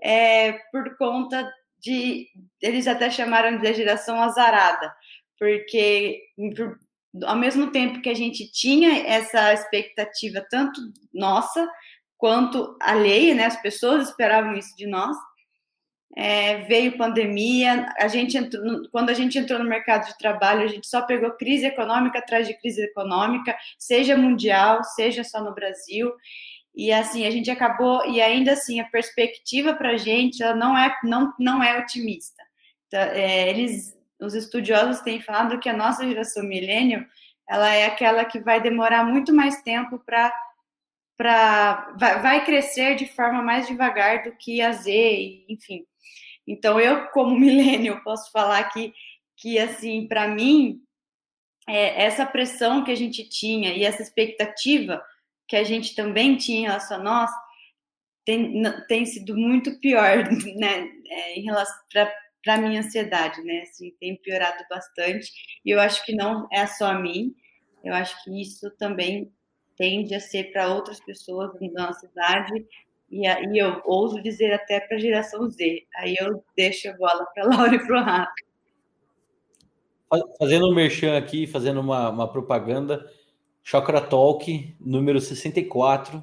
[0.00, 2.28] é, por conta de.
[2.60, 4.94] Eles até chamaram de geração azarada,
[5.38, 6.22] porque
[7.24, 10.80] ao mesmo tempo que a gente tinha essa expectativa, tanto
[11.12, 11.68] nossa
[12.16, 13.46] quanto alheia, né?
[13.46, 15.16] As pessoas esperavam isso de nós.
[16.14, 20.66] É, veio pandemia, a gente entrou, quando a gente entrou no mercado de trabalho, a
[20.66, 26.12] gente só pegou crise econômica atrás de crise econômica, seja mundial, seja só no Brasil.
[26.74, 30.76] E assim, a gente acabou, e ainda assim, a perspectiva para a gente ela não
[30.76, 32.42] é, não, não é otimista.
[32.86, 37.06] Então, é, eles os estudiosos têm falado que a nossa geração milênio
[37.48, 40.32] ela é aquela que vai demorar muito mais tempo para
[41.16, 45.86] para vai, crescer de forma mais devagar do que a Z, enfim.
[46.46, 48.92] Então eu como milênio posso falar que
[49.36, 50.80] que assim para mim
[51.68, 55.02] é, essa pressão que a gente tinha e essa expectativa
[55.48, 57.30] que a gente também tinha em relação a nós
[58.24, 60.24] tem, tem sido muito pior,
[60.56, 61.76] né, é, em relação
[62.58, 63.62] minha ansiedade, né?
[63.62, 65.30] Assim, tem piorado bastante.
[65.64, 67.34] E eu acho que não é só a mim.
[67.84, 69.32] Eu acho que isso também
[69.76, 72.66] tende a ser para outras pessoas da nossa idade
[73.10, 75.84] e, e eu ouso dizer até para a geração Z.
[75.96, 78.32] Aí eu deixo a bola para Laura e para o Rafa.
[80.38, 83.10] Fazendo um merchan aqui, fazendo uma, uma propaganda,
[83.62, 86.22] Chakra Talk, número 64.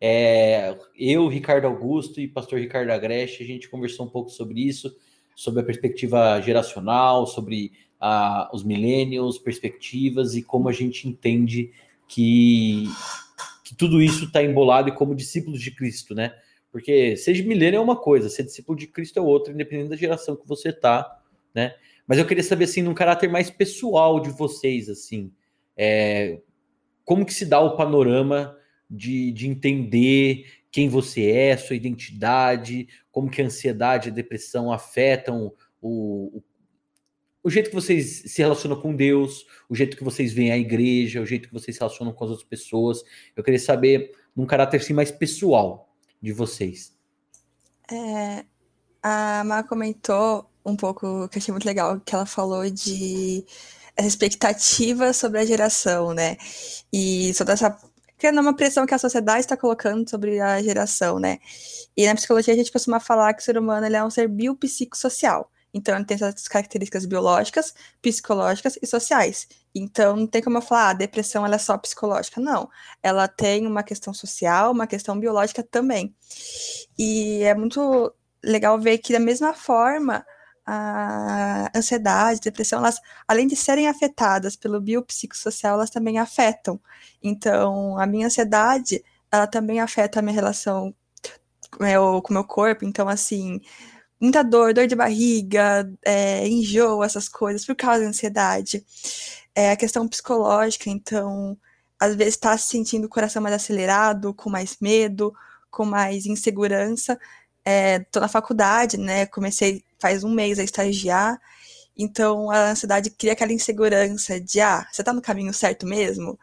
[0.00, 4.96] É, eu, Ricardo Augusto e pastor Ricardo Agreste, a gente conversou um pouco sobre isso
[5.40, 11.72] sobre a perspectiva geracional, sobre uh, os millennials, perspectivas e como a gente entende
[12.06, 12.84] que,
[13.64, 16.34] que tudo isso está embolado e como discípulos de Cristo, né?
[16.70, 20.36] Porque seja milênio é uma coisa, ser discípulo de Cristo é outra, independente da geração
[20.36, 21.10] que você tá,
[21.54, 21.74] né?
[22.06, 25.32] Mas eu queria saber, assim, num caráter mais pessoal de vocês, assim,
[25.74, 26.38] é,
[27.02, 28.54] como que se dá o panorama
[28.90, 34.72] de, de entender quem você é, sua identidade, como que a ansiedade e a depressão
[34.72, 36.42] afetam o, o,
[37.42, 41.20] o, jeito que vocês se relacionam com Deus, o jeito que vocês veem a igreja,
[41.20, 43.02] o jeito que vocês se relacionam com as outras pessoas.
[43.34, 46.96] Eu queria saber, num caráter assim, mais pessoal de vocês.
[47.90, 48.44] É,
[49.02, 53.44] a Má comentou um pouco, que eu achei muito legal, que ela falou de
[54.06, 56.36] expectativa sobre a geração, né?
[56.92, 57.76] E sobre essa
[58.20, 61.38] criando uma pressão que a sociedade está colocando sobre a geração, né?
[61.96, 64.28] E na psicologia a gente costuma falar que o ser humano ele é um ser
[64.28, 65.50] biopsicossocial.
[65.72, 69.48] Então, ele tem essas características biológicas, psicológicas e sociais.
[69.74, 72.40] Então, não tem como eu falar, ah, a depressão ela é só psicológica.
[72.40, 72.68] Não.
[73.02, 76.14] Ela tem uma questão social, uma questão biológica também.
[76.98, 78.12] E é muito
[78.44, 80.26] legal ver que, da mesma forma,
[80.70, 86.80] a ansiedade, depressão, elas, além de serem afetadas pelo biopsicossocial, elas também afetam.
[87.22, 90.94] Então, a minha ansiedade, ela também afeta a minha relação
[91.70, 92.84] com o meu corpo.
[92.84, 93.60] Então, assim,
[94.20, 98.84] muita dor, dor de barriga, é, enjoo, essas coisas, por causa da ansiedade.
[99.54, 101.58] É a questão psicológica, então,
[101.98, 105.34] às vezes está se sentindo o coração mais acelerado, com mais medo,
[105.70, 107.18] com mais insegurança.
[107.64, 109.26] É, tô na faculdade, né?
[109.26, 111.40] Comecei faz um mês a estagiar,
[111.96, 116.38] então a ansiedade cria aquela insegurança de, ah, você tá no caminho certo mesmo?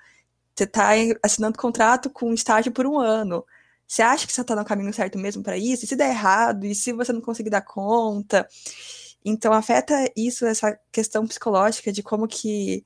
[0.56, 0.90] Você tá
[1.24, 3.46] assinando contrato com um estágio por um ano.
[3.88, 5.86] Você acha que você tá no caminho certo mesmo para isso?
[5.86, 6.66] E se der errado?
[6.66, 8.48] E se você não conseguir dar conta?
[9.24, 12.84] Então afeta isso, essa questão psicológica de como que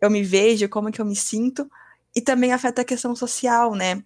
[0.00, 1.70] eu me vejo, como que eu me sinto,
[2.14, 4.02] e também afeta a questão social, né?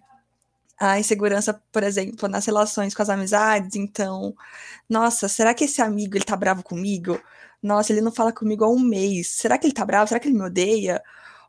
[0.79, 3.75] A insegurança, por exemplo, nas relações com as amizades.
[3.75, 4.35] Então,
[4.89, 7.19] nossa, será que esse amigo ele tá bravo comigo?
[7.61, 9.27] Nossa, ele não fala comigo há um mês.
[9.27, 10.07] Será que ele tá bravo?
[10.07, 11.01] Será que ele me odeia?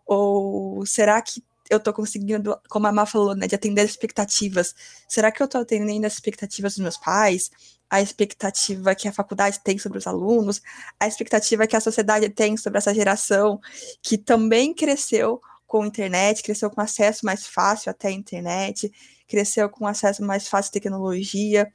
[0.06, 4.74] Ou será que eu tô conseguindo, como a Má falou, né, de atender as expectativas?
[5.08, 7.50] Será que eu tô atendendo as expectativas dos meus pais?
[7.90, 10.62] A expectativa que a faculdade tem sobre os alunos?
[11.00, 13.60] A expectativa que a sociedade tem sobre essa geração
[14.02, 15.40] que também cresceu
[15.74, 18.92] com internet, cresceu com acesso mais fácil até a internet,
[19.26, 21.68] cresceu com acesso mais fácil à tecnologia.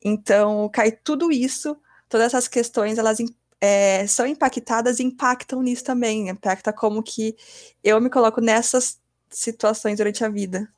[0.00, 1.76] Então, cai tudo isso,
[2.08, 3.18] todas essas questões, elas
[3.60, 6.28] é, são impactadas e impactam nisso também.
[6.28, 7.34] Impacta como que
[7.82, 10.72] eu me coloco nessas situações durante a vida.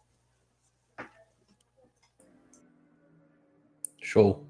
[4.01, 4.43] Show.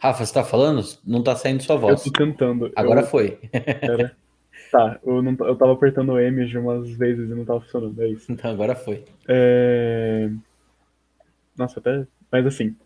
[0.00, 0.84] Rafa, você está falando?
[1.04, 2.04] Não está saindo sua voz.
[2.04, 2.72] Eu tô tentando.
[2.74, 3.06] Agora eu...
[3.06, 3.38] foi.
[3.52, 4.16] Era...
[4.70, 8.02] Tá, eu, não, eu tava apertando o M de umas vezes e não tava funcionando,
[8.02, 8.30] é isso.
[8.30, 9.04] Então, agora foi.
[9.26, 10.30] É...
[11.56, 12.06] Nossa, até.
[12.30, 12.76] Mas assim,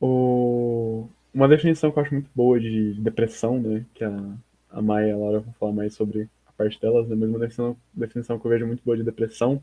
[0.00, 1.08] o...
[1.34, 3.84] uma definição que eu acho muito boa de depressão, né?
[3.94, 4.34] Que a,
[4.70, 7.16] a Maia e a Laura vão falar mais sobre a parte delas, né?
[7.16, 9.62] Mas uma definição, definição que eu vejo muito boa de depressão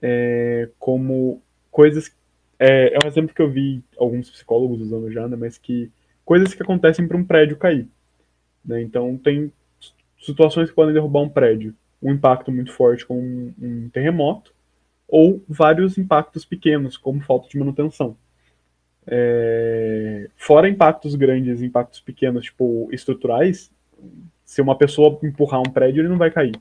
[0.00, 2.14] é como coisas
[2.58, 5.90] é, é um exemplo que eu vi alguns psicólogos usando já, né, mas que
[6.24, 7.88] coisas que acontecem para um prédio cair.
[8.64, 8.82] Né?
[8.82, 9.52] Então, tem
[10.24, 11.74] situações que podem derrubar um prédio.
[12.02, 14.54] Um impacto muito forte com um, um terremoto,
[15.08, 18.16] ou vários impactos pequenos, como falta de manutenção.
[19.06, 23.70] É, fora impactos grandes, impactos pequenos, tipo estruturais,
[24.44, 26.54] se uma pessoa empurrar um prédio, ele não vai cair.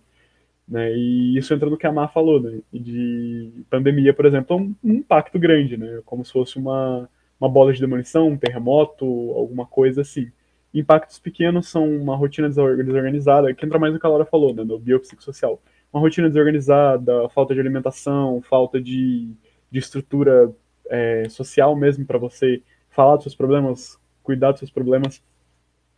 [0.67, 0.93] Né?
[0.95, 2.60] E isso entra no que a Mar falou, né?
[2.71, 6.02] de pandemia, por exemplo, é um, um, impacto grande, né?
[6.06, 10.32] como se fosse uma, uma bola de demolição, um terremoto, alguma coisa assim.
[10.74, 14.64] Impactos pequenos são uma rotina desorganizada, que entra mais no que a Laura falou, né?
[14.64, 15.62] no biopsicossocial.
[15.92, 19.30] Uma rotina desorganizada, falta de alimentação, falta de,
[19.70, 20.52] de estrutura
[20.90, 25.22] é, social mesmo para você falar dos seus problemas, cuidar dos seus problemas.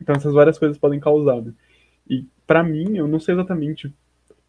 [0.01, 1.41] Então essas várias coisas podem causar.
[1.41, 1.53] Né?
[2.09, 3.93] E para mim, eu não sei exatamente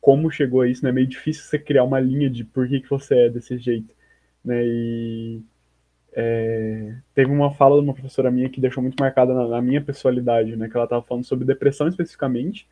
[0.01, 0.91] como chegou a isso, né?
[0.91, 3.93] É meio difícil você criar uma linha de por que, que você é desse jeito,
[4.45, 4.65] né?
[4.65, 5.43] E
[6.19, 9.83] é, teve uma fala de uma professora minha que deixou muito marcada na, na minha
[9.83, 10.67] personalidade, né?
[10.67, 12.67] Que ela estava falando sobre depressão especificamente.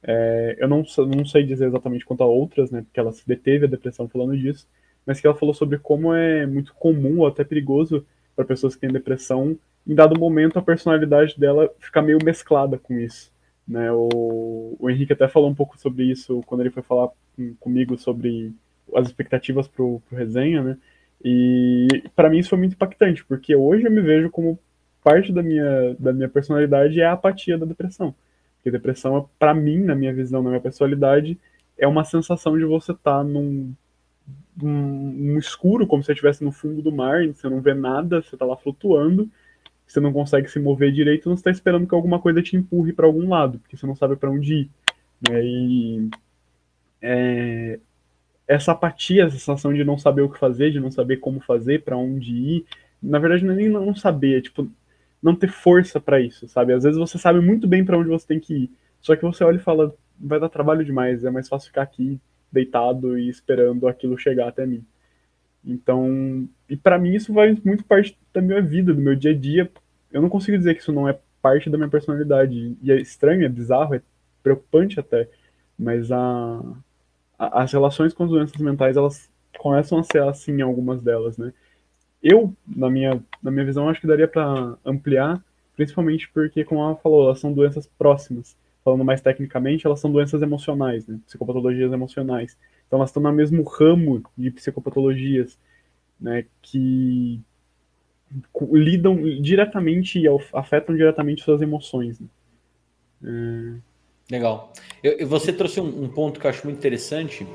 [0.00, 2.82] É, eu não, não sei dizer exatamente quanto a outras, né?
[2.82, 4.68] Porque ela se deteve a depressão falando disso,
[5.04, 8.82] mas que ela falou sobre como é muito comum ou até perigoso para pessoas que
[8.82, 13.32] têm depressão, em dado momento a personalidade dela ficar meio mesclada com isso.
[13.66, 13.90] Né?
[13.90, 17.98] O, o Henrique até falou um pouco sobre isso quando ele foi falar com, comigo
[17.98, 18.54] sobre
[18.94, 20.78] as expectativas para o resenha, né?
[21.22, 24.58] E para mim isso foi muito impactante, porque hoje eu me vejo como
[25.02, 28.14] parte da minha, da minha personalidade é a apatia da depressão.
[28.56, 31.38] Porque depressão, para mim, na minha visão, na minha personalidade,
[31.76, 33.74] é uma sensação de você estar tá num,
[34.56, 38.34] num, escuro, como se você estivesse no fundo do mar, você não vê nada, você
[38.34, 39.28] está lá flutuando,
[39.86, 43.06] você não consegue se mover direito, não está esperando que alguma coisa te empurre para
[43.06, 44.70] algum lado, porque você não sabe para onde ir.
[45.28, 45.44] Né?
[45.44, 46.10] E
[47.02, 47.78] é,
[48.46, 51.82] essa apatia, essa sensação de não saber o que fazer, de não saber como fazer,
[51.82, 52.66] para onde ir,
[53.02, 54.70] na verdade não é nem não saber, é tipo
[55.22, 56.72] não ter força para isso, sabe?
[56.72, 59.42] Às vezes você sabe muito bem para onde você tem que ir, só que você
[59.42, 62.20] olha e fala, vai dar trabalho demais, é mais fácil ficar aqui
[62.52, 64.84] deitado e esperando aquilo chegar até mim.
[65.64, 69.34] Então, e para mim isso vai muito parte da minha vida, do meu dia a
[69.34, 69.70] dia.
[70.12, 72.76] Eu não consigo dizer que isso não é parte da minha personalidade.
[72.82, 74.02] E é estranho, é bizarro, é
[74.42, 75.28] preocupante até.
[75.78, 76.60] Mas a,
[77.38, 81.52] as relações com as doenças mentais, elas começam a ser assim, algumas delas, né?
[82.22, 85.44] Eu, na minha, na minha visão, acho que daria para ampliar,
[85.76, 88.56] principalmente porque, como ela falou, elas são doenças próximas.
[88.82, 91.18] Falando mais tecnicamente, elas são doenças emocionais, né?
[91.26, 92.56] Psicopatologias emocionais.
[92.86, 95.58] Então elas estão no mesmo ramo de psicopatologias,
[96.20, 97.40] né, que
[98.72, 102.20] lidam diretamente e afetam diretamente suas emoções.
[102.20, 102.28] Né?
[103.24, 103.93] É...
[104.30, 104.72] Legal.
[105.02, 107.46] Eu, você trouxe um, um, ponto que eu acho muito interessante,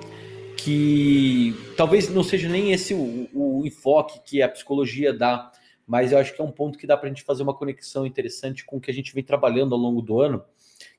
[0.57, 5.51] que talvez não seja nem esse o, o, enfoque que a psicologia dá,
[5.87, 8.05] mas eu acho que é um ponto que dá para a gente fazer uma conexão
[8.05, 10.43] interessante com o que a gente vem trabalhando ao longo do ano,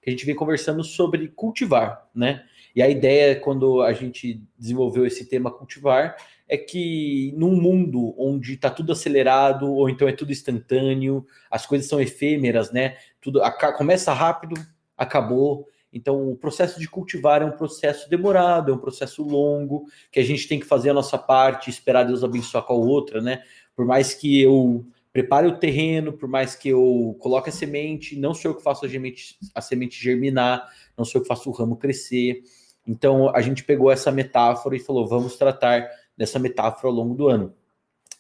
[0.02, 2.44] que a gente vem conversando sobre cultivar, né?
[2.74, 6.16] E a ideia, quando a gente desenvolveu esse tema cultivar,
[6.48, 11.88] é que num mundo onde está tudo acelerado, ou então é tudo instantâneo, as coisas
[11.88, 12.96] são efêmeras, né?
[13.20, 13.40] Tudo
[13.76, 14.54] começa rápido,
[15.01, 15.67] acabou.
[15.93, 20.25] Então, o processo de cultivar é um processo demorado, é um processo longo, que a
[20.25, 23.43] gente tem que fazer a nossa parte, esperar Deus abençoar com a outra, né?
[23.75, 28.35] Por mais que eu prepare o terreno, por mais que eu coloque a semente, não
[28.35, 31.53] sou eu que faço a semente, a semente germinar, não sou eu que faço o
[31.53, 32.43] ramo crescer.
[32.87, 37.27] Então a gente pegou essa metáfora e falou: vamos tratar dessa metáfora ao longo do
[37.27, 37.53] ano.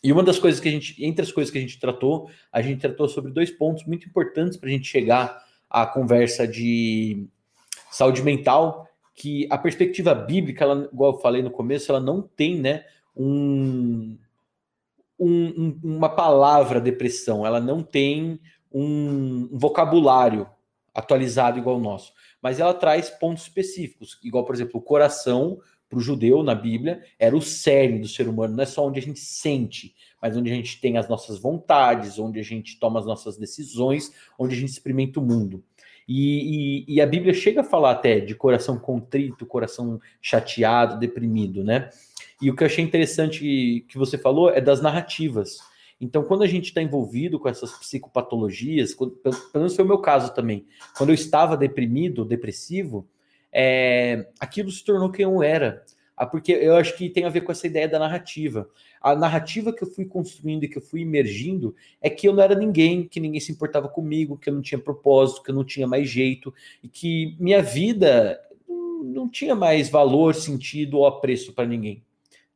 [0.02, 2.62] E uma das coisas que a gente, entre as coisas que a gente tratou, a
[2.62, 7.26] gente tratou sobre dois pontos muito importantes para a gente chegar à conversa de
[7.90, 12.58] saúde mental, que a perspectiva bíblica, ela, igual eu falei no começo, ela não tem,
[12.58, 12.84] né,
[13.16, 14.18] um,
[15.18, 18.40] um, uma palavra depressão, ela não tem
[18.72, 20.48] um, um vocabulário
[20.94, 22.12] atualizado igual o nosso.
[22.42, 25.60] Mas ela traz pontos específicos, igual, por exemplo, o coração
[25.90, 29.00] para o judeu na Bíblia era o cerne do ser humano, não é só onde
[29.00, 33.00] a gente sente, mas onde a gente tem as nossas vontades, onde a gente toma
[33.00, 35.64] as nossas decisões, onde a gente experimenta o mundo.
[36.06, 41.62] E, e, e, a Bíblia chega a falar até de coração contrito, coração chateado, deprimido,
[41.62, 41.90] né?
[42.40, 45.58] E o que eu achei interessante que você falou é das narrativas.
[46.00, 49.98] Então, quando a gente está envolvido com essas psicopatologias, quando, pelo menos foi o meu
[49.98, 50.66] caso também,
[50.96, 53.06] quando eu estava deprimido, depressivo,
[53.52, 55.84] é, aquilo se tornou quem eu era.
[56.16, 58.68] Ah, porque eu acho que tem a ver com essa ideia da narrativa.
[59.00, 62.42] A narrativa que eu fui construindo e que eu fui emergindo é que eu não
[62.42, 65.64] era ninguém, que ninguém se importava comigo, que eu não tinha propósito, que eu não
[65.64, 68.38] tinha mais jeito, e que minha vida
[69.02, 72.04] não tinha mais valor, sentido ou apreço para ninguém.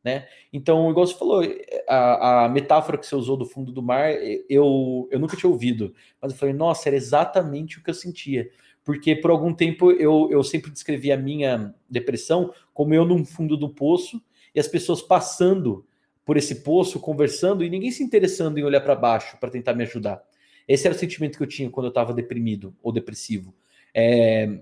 [0.05, 0.29] Né?
[0.53, 1.43] Então, igual você falou,
[1.89, 4.13] a, a, metáfora que você usou do fundo do mar,
[4.51, 8.51] eu, eu nunca tinha ouvido, mas eu falei, nossa, era exatamente o que eu sentia
[8.85, 13.57] porque por algum tempo eu, eu sempre descrevi a minha depressão como eu num fundo
[13.57, 14.23] do poço
[14.55, 15.87] e as pessoas passando
[16.25, 19.85] por esse poço, conversando e ninguém se interessando em olhar para baixo para tentar me
[19.85, 20.23] ajudar.
[20.69, 23.55] Esse era o sentimento que eu tinha quando eu estava deprimido ou depressivo.
[23.93, 24.61] É...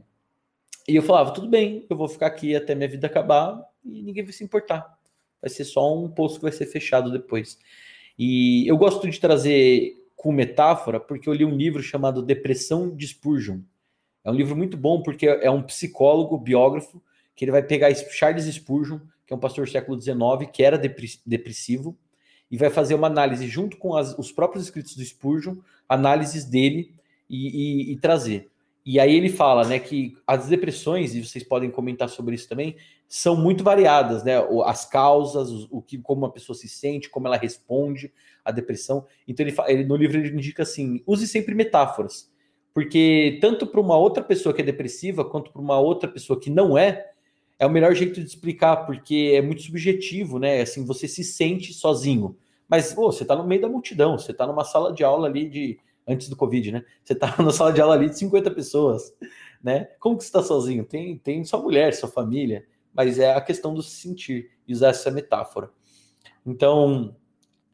[0.88, 4.24] E eu falava, tudo bem, eu vou ficar aqui até minha vida acabar e ninguém
[4.24, 4.98] vai se importar.
[5.40, 7.58] Vai ser só um poço que vai ser fechado depois.
[8.18, 13.06] E eu gosto de trazer com metáfora porque eu li um livro chamado Depressão de
[13.06, 13.60] Spurgeon
[14.24, 17.02] é um livro muito bom porque é um psicólogo, biógrafo,
[17.34, 20.78] que ele vai pegar Charles Spurgeon, que é um pastor do século XIX, que era
[20.78, 21.96] depressivo,
[22.50, 25.56] e vai fazer uma análise junto com as, os próprios escritos do Spurgeon,
[25.88, 26.94] análises dele
[27.28, 28.50] e, e, e, trazer.
[28.84, 32.76] E aí ele fala, né, que as depressões, e vocês podem comentar sobre isso também,
[33.08, 34.32] são muito variadas, né?
[34.64, 38.12] As causas, o, que, como uma pessoa se sente, como ela responde
[38.44, 39.06] à depressão.
[39.28, 42.31] Então ele, ele no livro ele indica assim: use sempre metáforas.
[42.74, 46.48] Porque tanto para uma outra pessoa que é depressiva, quanto para uma outra pessoa que
[46.48, 47.10] não é,
[47.58, 50.62] é o melhor jeito de explicar, porque é muito subjetivo, né?
[50.62, 52.36] Assim, você se sente sozinho.
[52.68, 55.78] Mas você está no meio da multidão, você está numa sala de aula ali de.
[56.04, 56.84] Antes do Covid, né?
[57.04, 59.14] Você está na sala de aula ali de 50 pessoas,
[59.62, 59.84] né?
[60.00, 60.84] Como que você está sozinho?
[60.84, 65.10] Tem, tem sua mulher, sua família, mas é a questão do se sentir, usar essa
[65.12, 65.70] metáfora.
[66.44, 67.14] Então,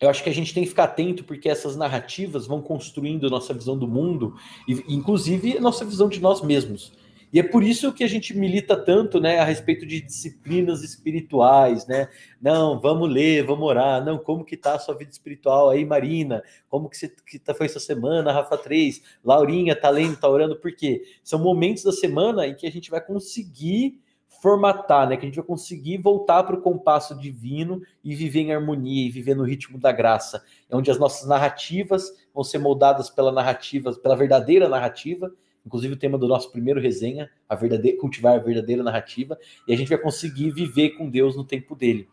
[0.01, 3.53] eu acho que a gente tem que ficar atento porque essas narrativas vão construindo nossa
[3.53, 4.35] visão do mundo
[4.67, 6.93] e inclusive nossa visão de nós mesmos.
[7.33, 11.87] E é por isso que a gente milita tanto, né, a respeito de disciplinas espirituais,
[11.87, 12.09] né?
[12.41, 14.03] Não, vamos ler, vamos orar.
[14.03, 16.43] Não, como que tá a sua vida espiritual aí, Marina?
[16.71, 19.03] Como que, você, que tá, foi essa semana, Rafa 3?
[19.23, 21.03] Laurinha tá lendo, tá orando, por quê?
[21.23, 24.01] São momentos da semana em que a gente vai conseguir
[24.41, 25.17] formatar, né?
[25.17, 29.11] Que a gente vai conseguir voltar para o compasso divino e viver em harmonia e
[29.11, 33.93] viver no ritmo da graça, é onde as nossas narrativas vão ser moldadas pela narrativa,
[33.95, 35.33] pela verdadeira narrativa,
[35.67, 39.77] inclusive o tema do nosso primeiro resenha, a verdadeira, cultivar a verdadeira narrativa, e a
[39.77, 42.09] gente vai conseguir viver com Deus no tempo dele.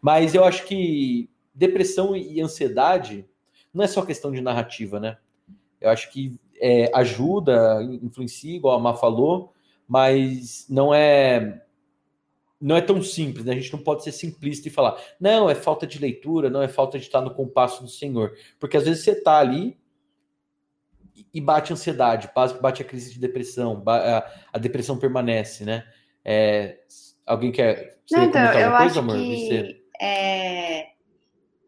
[0.00, 3.26] Mas eu acho que depressão e ansiedade
[3.72, 5.16] não é só questão de narrativa, né?
[5.80, 9.51] Eu acho que é, ajuda, influencia, igual a Má falou,
[9.92, 11.60] mas não é
[12.58, 13.52] não é tão simples, né?
[13.52, 16.68] A gente não pode ser simplista e falar, não, é falta de leitura, não é
[16.68, 18.32] falta de estar no compasso do Senhor.
[18.58, 19.76] Porque às vezes você está ali
[21.34, 25.84] e bate ansiedade, bate a crise de depressão, a, depressão permanece, né?
[26.24, 26.78] É,
[27.26, 29.16] alguém quer não, então, eu coisa, acho amor?
[29.16, 30.91] Que, é,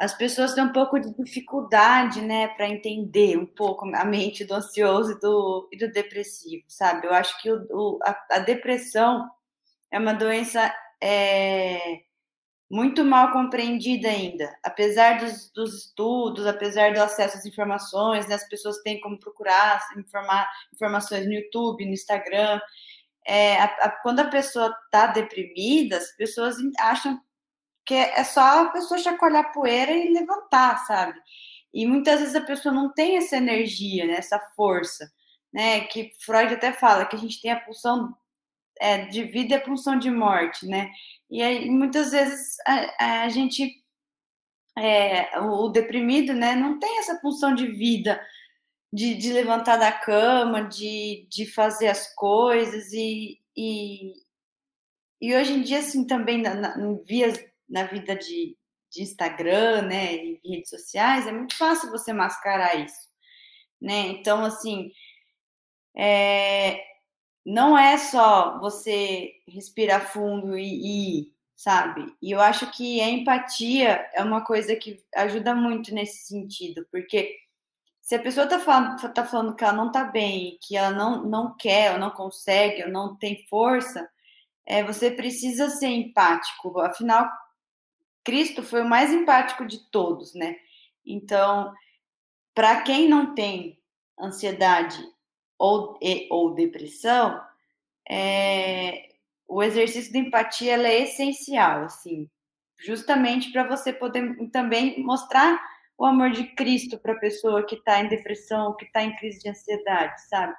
[0.05, 4.53] as pessoas têm um pouco de dificuldade, né, para entender um pouco a mente do
[4.53, 7.07] ansioso e do, e do depressivo, sabe?
[7.07, 9.27] Eu acho que o, o a, a, depressão
[9.91, 12.03] é uma doença é,
[12.71, 14.55] muito mal compreendida ainda.
[14.63, 19.81] Apesar dos, dos, estudos, apesar do acesso às informações, né, as pessoas têm como procurar
[19.97, 22.61] informar, informações no YouTube, no Instagram.
[23.27, 27.19] É, a, a, quando a pessoa está deprimida, as pessoas acham
[27.87, 31.19] que é só a pessoa chacoalhar poeira e levantar, sabe?
[31.73, 35.11] E muitas vezes a pessoa não tem essa energia, né, essa força,
[35.53, 35.81] né?
[35.87, 38.15] Que Freud até fala que a gente tem a pulsão
[38.81, 40.91] é, de vida e a pulsão de morte, né?
[41.31, 43.83] E aí, muitas vezes a, a gente,
[44.79, 48.21] é, o, o, deprimido, né, não tem essa pulsão de vida,
[48.93, 54.13] de, de levantar da cama, de, de fazer as coisas e, e,
[55.21, 57.33] e hoje em dia, assim, também na, na, via
[57.69, 58.57] na vida de,
[58.91, 63.09] de Instagram, né, e redes sociais, é muito fácil você mascarar isso,
[63.81, 64.09] né?
[64.09, 64.91] Então, assim,
[65.97, 66.81] é,
[67.45, 72.15] não é só você respirar fundo e ir, sabe?
[72.23, 77.37] E eu acho que a empatia é uma coisa que ajuda muito nesse sentido, porque
[78.05, 81.25] se a pessoa tá falando, tá falando que ela não tá bem, que ela não,
[81.25, 84.07] não quer, ou não consegue, ou não tem força,
[84.67, 86.81] é, você precisa ser empático.
[86.81, 87.31] Afinal,
[88.25, 90.57] Cristo foi o mais empático de todos, né?
[91.05, 91.73] Então,
[92.55, 93.79] para quem não tem
[94.19, 94.99] ansiedade
[95.59, 97.41] ou, e, ou depressão,
[98.09, 99.09] é,
[99.47, 102.29] o exercício de empatia é essencial, assim,
[102.79, 105.61] justamente para você poder também mostrar
[105.97, 109.41] o amor de Cristo para a pessoa que está em depressão, que está em crise
[109.41, 110.55] de ansiedade, sabe?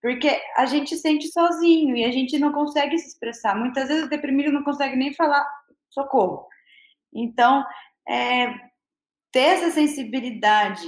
[0.00, 3.54] Porque a gente sente sozinho e a gente não consegue se expressar.
[3.54, 5.46] Muitas vezes o deprimido não consegue nem falar
[5.90, 6.48] socorro.
[7.12, 7.64] Então,
[8.08, 8.52] é,
[9.32, 10.82] ter essa sensibilidade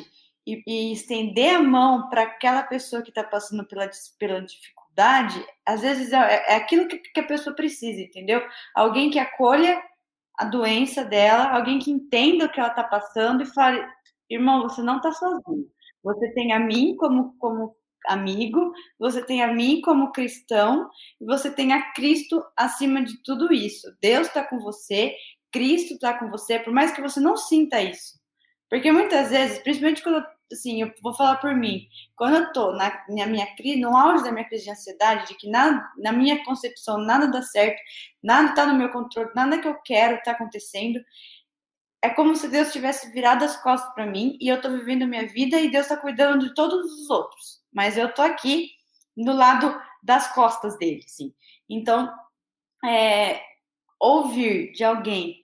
[0.47, 5.81] e, e estender a mão para aquela pessoa que está passando pela, pela dificuldade, às
[5.81, 8.43] vezes é, é aquilo que, que a pessoa precisa, entendeu?
[8.75, 9.83] Alguém que acolha
[10.39, 13.85] a doença dela, alguém que entenda o que ela está passando e fale,
[14.29, 15.71] irmão, você não está sozinho.
[16.03, 21.51] Você tem a mim como, como amigo, você tem a mim como cristão, e você
[21.51, 23.87] tem a Cristo acima de tudo isso.
[24.01, 25.15] Deus está com você,
[25.53, 28.21] Cristo está com você, por mais que você não sinta isso.
[28.69, 33.05] Porque muitas vezes, principalmente quando assim, eu vou falar por mim, quando eu tô na,
[33.09, 36.99] na minha crise, no auge da minha crise de ansiedade, de que na minha concepção
[36.99, 37.81] nada dá certo,
[38.23, 41.01] nada tá no meu controle, nada que eu quero tá acontecendo,
[42.03, 45.07] é como se Deus tivesse virado as costas para mim e eu tô vivendo a
[45.07, 47.63] minha vida e Deus tá cuidando de todos os outros.
[47.73, 48.71] Mas eu tô aqui
[49.17, 51.33] do lado das costas dele, sim.
[51.71, 52.13] Então,
[52.85, 53.41] é,
[54.01, 55.42] ouvir de alguém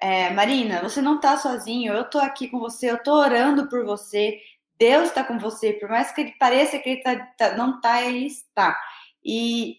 [0.00, 3.84] é, Marina, você não está sozinho, eu estou aqui com você, eu estou orando por
[3.84, 4.40] você,
[4.78, 8.02] Deus está com você, por mais que ele pareça que ele tá, tá, não está,
[8.02, 8.78] ele está.
[9.24, 9.76] E,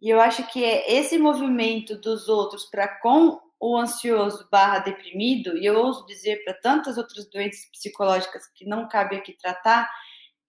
[0.00, 5.56] e, eu acho que é esse movimento dos outros para com o ansioso barra deprimido,
[5.56, 9.88] e eu ouso dizer para tantas outras doenças psicológicas que não cabe aqui tratar,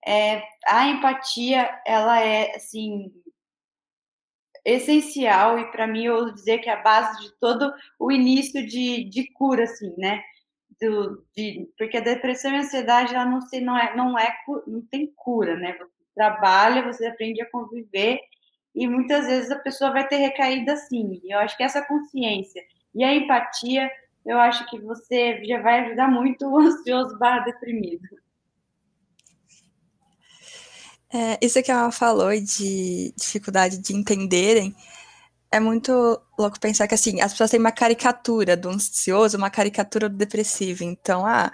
[0.05, 3.11] é, a empatia, ela é, assim,
[4.68, 8.65] essencial e para mim eu ouso dizer que é a base de todo o início
[8.68, 10.22] de, de cura, assim, né?
[10.80, 14.30] Do, de, porque a depressão e a ansiedade ela não, se, não, é, não, é,
[14.68, 15.74] não tem cura, né?
[15.80, 18.20] Você trabalha, você aprende a conviver
[18.76, 21.22] e muitas vezes a pessoa vai ter recaída sim.
[21.24, 22.61] E eu acho que essa consciência
[22.93, 23.89] e a empatia,
[24.26, 28.05] eu acho que você já vai ajudar muito o ansioso barra deprimido.
[31.13, 34.75] É, isso que ela falou de dificuldade de entenderem,
[35.51, 35.91] é muito
[36.37, 40.83] louco pensar que assim, as pessoas têm uma caricatura do ansioso, uma caricatura do depressivo.
[40.83, 41.51] Então, ah,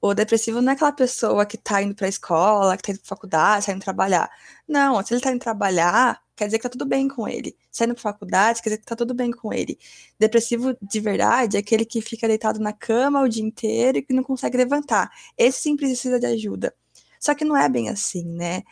[0.00, 3.08] o depressivo não é aquela pessoa que tá indo pra escola, que tá indo pra
[3.08, 4.30] faculdade, tá indo trabalhar.
[4.68, 7.56] Não, se ele tá indo trabalhar, quer dizer que tá tudo bem com ele.
[7.70, 9.78] Se tá indo pra faculdade, quer dizer que tá tudo bem com ele.
[10.18, 14.14] Depressivo de verdade é aquele que fica deitado na cama o dia inteiro e que
[14.14, 15.10] não consegue levantar.
[15.36, 16.74] Esse sim precisa de ajuda.
[17.20, 18.62] Só que não é bem assim, né?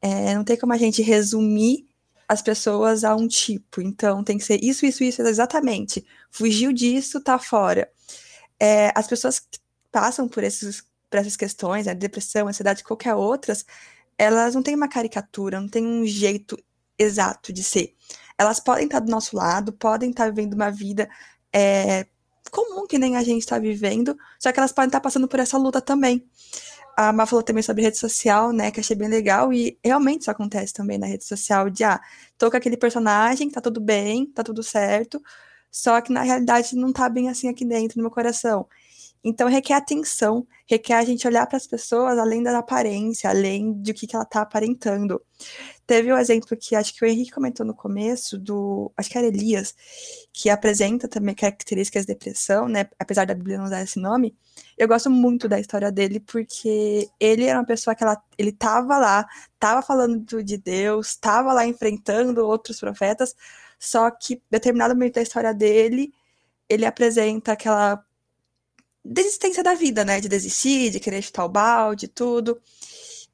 [0.00, 1.86] É, não tem como a gente resumir
[2.28, 3.80] as pessoas a um tipo.
[3.80, 6.04] Então, tem que ser isso, isso, isso, exatamente.
[6.30, 7.90] Fugiu disso, tá fora.
[8.58, 9.58] É, as pessoas que
[9.92, 13.64] passam por, esses, por essas questões, né, depressão, ansiedade, qualquer outras,
[14.18, 16.58] elas não têm uma caricatura, não têm um jeito
[16.98, 17.94] exato de ser.
[18.38, 21.08] Elas podem estar do nosso lado, podem estar vivendo uma vida
[21.52, 22.06] é,
[22.50, 25.58] comum que nem a gente está vivendo, só que elas podem estar passando por essa
[25.58, 26.26] luta também
[26.96, 28.70] a Má falou também sobre rede social, né?
[28.70, 29.52] Que achei bem legal.
[29.52, 32.00] E realmente isso acontece também na rede social, de ah,
[32.38, 35.22] tô com aquele personagem, tá tudo bem, tá tudo certo.
[35.70, 38.66] Só que na realidade não tá bem assim aqui dentro, no meu coração.
[39.28, 43.92] Então requer atenção, requer a gente olhar para as pessoas além da aparência, além do
[43.92, 45.20] que, que ela está aparentando.
[45.84, 48.92] Teve o um exemplo que acho que o Henrique comentou no começo, do.
[48.96, 49.74] Acho que era Elias,
[50.32, 52.88] que apresenta também características de depressão, né?
[53.00, 54.32] Apesar da Bíblia não dar esse nome.
[54.78, 58.96] Eu gosto muito da história dele, porque ele era uma pessoa que ela, ele estava
[58.96, 63.34] lá, estava falando de Deus, estava lá enfrentando outros profetas,
[63.76, 66.12] só que determinado momento da história dele,
[66.68, 68.05] ele apresenta aquela
[69.06, 70.20] desistência da vida, né?
[70.20, 72.60] De desistir, de querer chutar o balde, tudo.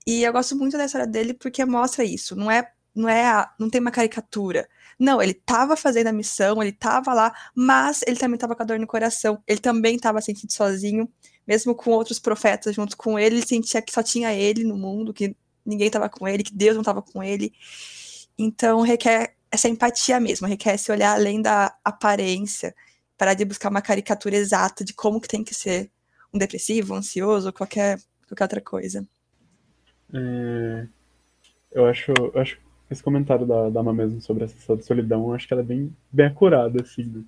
[0.07, 2.37] E eu gosto muito da história dele porque mostra isso.
[2.37, 4.68] Não é, não é, a, não tem uma caricatura.
[4.99, 8.66] Não, ele estava fazendo a missão, ele estava lá, mas ele também estava com a
[8.66, 9.43] dor no coração.
[9.47, 11.09] Ele também estava sentindo sozinho,
[11.47, 13.37] mesmo com outros profetas junto com ele.
[13.37, 16.75] Ele sentia que só tinha ele no mundo, que ninguém estava com ele, que Deus
[16.75, 17.53] não estava com ele.
[18.39, 22.75] Então requer essa empatia mesmo, requer se olhar além da aparência
[23.17, 25.91] parar de buscar uma caricatura exata de como que tem que ser
[26.33, 29.07] um depressivo, um ansioso, qualquer, qualquer outra coisa.
[30.13, 30.87] É,
[31.71, 32.59] eu acho, eu acho
[32.91, 36.27] esse comentário da Dama mesmo sobre essa solidão, eu acho que ela é bem, bem
[36.27, 37.05] acurada, assim.
[37.05, 37.23] Né?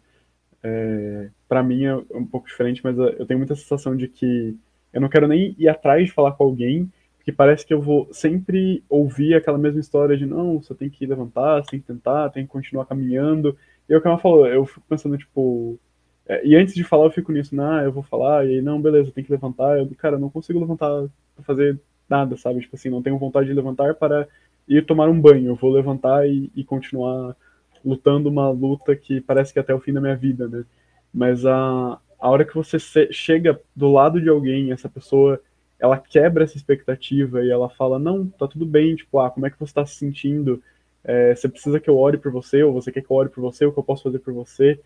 [0.63, 4.57] É, para mim é um pouco diferente, mas eu tenho muita sensação de que
[4.93, 8.09] eu não quero nem ir atrás de falar com alguém, Porque parece que eu vou
[8.13, 12.31] sempre ouvir aquela mesma história de não, você tem que levantar, você tem que tentar,
[12.31, 13.57] tem que continuar caminhando.
[13.89, 15.79] E é o que ela falou, eu fico pensando, tipo.
[16.27, 18.81] É, e antes de falar, eu fico nisso, não, eu vou falar, e aí, não,
[18.81, 19.79] beleza, tem que levantar.
[19.79, 21.79] Eu, cara, não consigo levantar pra fazer
[22.09, 22.61] nada, sabe?
[22.61, 24.27] Tipo assim, não tenho vontade de levantar para
[24.69, 25.49] ir tomar um banho.
[25.49, 27.37] Eu vou levantar e, e continuar
[27.85, 30.65] lutando uma luta que parece que é até o fim da minha vida, né?
[31.13, 32.79] Mas a, a hora que você
[33.13, 35.41] chega do lado de alguém, essa pessoa,
[35.79, 39.51] ela quebra essa expectativa e ela fala, não, tá tudo bem, tipo, ah, como é
[39.51, 40.63] que você tá se sentindo?
[41.05, 43.41] É, você precisa que eu ore por você, ou você quer que eu ore por
[43.41, 44.81] você, o que eu posso fazer por você?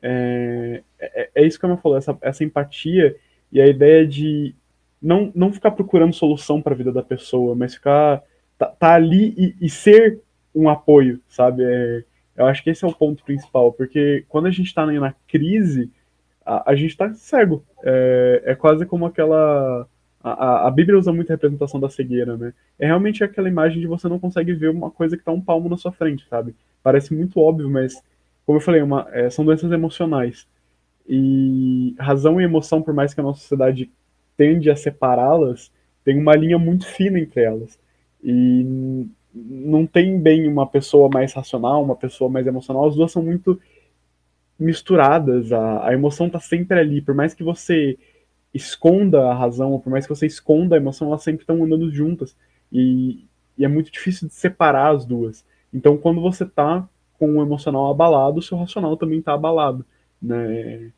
[0.00, 3.16] É, é, é isso que eu falou, essa, essa empatia
[3.50, 4.54] e a ideia de
[5.00, 8.22] não, não ficar procurando solução para a vida da pessoa, mas ficar
[8.58, 10.20] tá, tá ali e, e, ser
[10.54, 11.64] um apoio, sabe?
[11.64, 12.04] É,
[12.36, 15.90] eu acho que esse é o ponto principal, porque quando a gente está na crise,
[16.44, 17.64] a, a gente está cego.
[17.82, 19.88] É, é, quase como aquela.
[20.22, 22.54] A, a, Bíblia usa muito a representação da cegueira, né?
[22.78, 25.68] É realmente aquela imagem de você não consegue ver uma coisa que está um palmo
[25.68, 26.54] na sua frente, sabe?
[26.82, 28.00] Parece muito óbvio, mas,
[28.46, 30.46] como eu falei, uma, é, são doenças emocionais.
[31.08, 33.90] E razão e emoção, por mais que a nossa sociedade
[34.36, 35.72] tende a separá-las,
[36.04, 37.78] tem uma linha muito fina entre elas.
[38.22, 43.22] E não tem bem uma pessoa mais racional, uma pessoa mais emocional, as duas são
[43.22, 43.60] muito
[44.58, 47.98] misturadas, a, a emoção está sempre ali, por mais que você
[48.54, 52.36] esconda a razão, por mais que você esconda a emoção, elas sempre estão andando juntas,
[52.70, 53.24] e,
[53.56, 55.44] e, é muito difícil de separar as duas.
[55.72, 56.86] Então, quando você está
[57.18, 59.84] com o emocional abalado, o seu racional também está abalado,
[60.20, 60.90] né?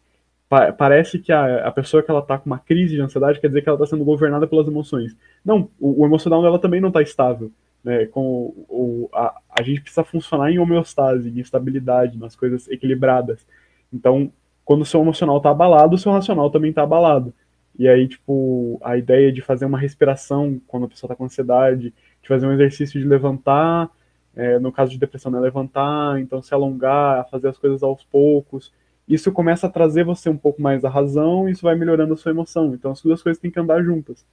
[0.49, 3.49] Pa parece que a, a pessoa que ela está com uma crise de ansiedade quer
[3.49, 5.17] dizer que ela está sendo governada pelas emoções.
[5.45, 7.51] Não, o, o emocional dela também não está estável
[7.85, 13.47] né, com o, a, a gente precisa funcionar em homeostase, em estabilidade, nas coisas equilibradas.
[13.93, 14.33] Então,
[14.65, 17.35] quando o seu emocional está abalado, o seu racional também está abalado.
[17.79, 21.93] E aí, tipo, a ideia de fazer uma respiração quando a pessoa está com ansiedade,
[22.22, 23.91] de fazer um exercício de levantar,
[24.37, 28.72] é, no caso de depressão, né, levantar, então se alongar, fazer as coisas aos poucos.
[29.09, 32.16] Isso começa a trazer você um pouco mais a razão e isso vai melhorando a
[32.16, 32.75] sua emoção.
[32.75, 34.25] Então as duas coisas têm que andar juntas.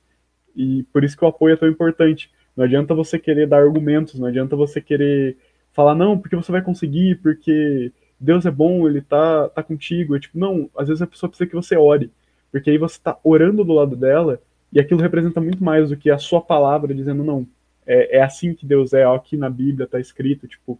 [0.55, 2.31] E por isso que o apoio é tão importante.
[2.55, 5.37] Não adianta você querer dar argumentos, não adianta você querer
[5.71, 10.15] falar, não, porque você vai conseguir, porque Deus é bom, ele tá, tá contigo.
[10.15, 12.11] É tipo, não, às vezes a pessoa precisa que você ore,
[12.51, 14.41] porque aí você tá orando do lado dela
[14.71, 17.47] e aquilo representa muito mais do que a sua palavra dizendo, não,
[17.85, 20.79] é, é assim que Deus é, ó, aqui na Bíblia tá escrito, tipo,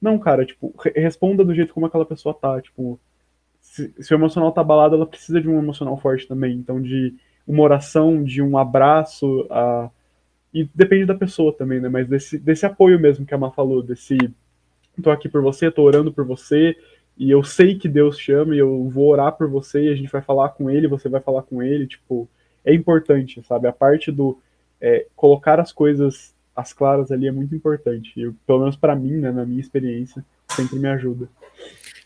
[0.00, 2.98] não, cara, tipo, responda do jeito como aquela pessoa tá, tipo,
[3.60, 7.14] se, se o emocional tá abalado, ela precisa de um emocional forte também, então de
[7.46, 9.90] uma oração, de um abraço, a
[10.52, 11.88] e depende da pessoa também, né?
[11.88, 14.18] Mas desse, desse apoio mesmo que a Má falou, desse
[15.02, 16.76] tô aqui por você, tô orando por você,
[17.16, 20.10] e eu sei que Deus chama, e eu vou orar por você, e a gente
[20.10, 22.28] vai falar com ele, você vai falar com ele, tipo,
[22.64, 23.68] é importante, sabe?
[23.68, 24.38] A parte do
[24.80, 28.12] é, colocar as coisas as claras ali é muito importante.
[28.46, 31.28] Pelo menos para mim, né, na minha experiência, sempre me ajuda.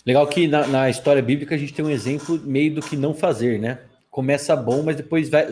[0.04, 3.12] Legal que na, na, história bíblica a gente tem um exemplo meio do que não
[3.12, 3.80] fazer, né?
[4.08, 5.48] Começa bom, mas depois vai,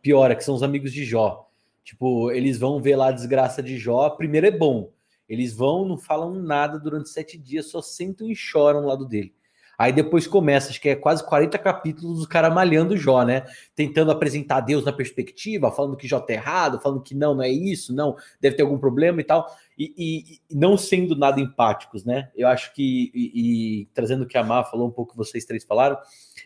[0.00, 1.48] piora, que são os amigos de Jó.
[1.82, 4.10] Tipo, eles vão ver lá a desgraça de Jó.
[4.10, 4.90] Primeiro é bom.
[5.28, 9.34] Eles vão, não falam nada durante sete dias, só sentam e choram ao lado dele.
[9.78, 13.44] Aí depois começa, acho que é quase 40 capítulos do cara malhando Jó, né?
[13.74, 17.50] Tentando apresentar Deus na perspectiva, falando que Jó tá errado, falando que não, não é
[17.50, 19.46] isso, não, deve ter algum problema e tal.
[19.78, 22.30] E, e, e não sendo nada empáticos, né?
[22.34, 25.44] Eu acho que, e, e trazendo o que a Má falou, um pouco que vocês
[25.44, 25.98] três falaram,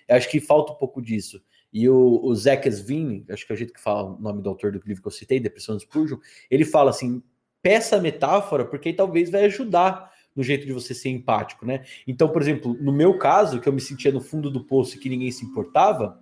[0.09, 1.41] eu acho que falta um pouco disso.
[1.73, 4.49] E o, o Zach Svin, acho que é o jeito que fala o nome do
[4.49, 6.19] autor do livro que eu citei, Depressão de Spurgeon,
[6.51, 7.23] ele fala assim:
[7.63, 11.85] peça a metáfora, porque talvez vai ajudar no jeito de você ser empático, né?
[12.07, 14.99] Então, por exemplo, no meu caso, que eu me sentia no fundo do poço e
[14.99, 16.21] que ninguém se importava,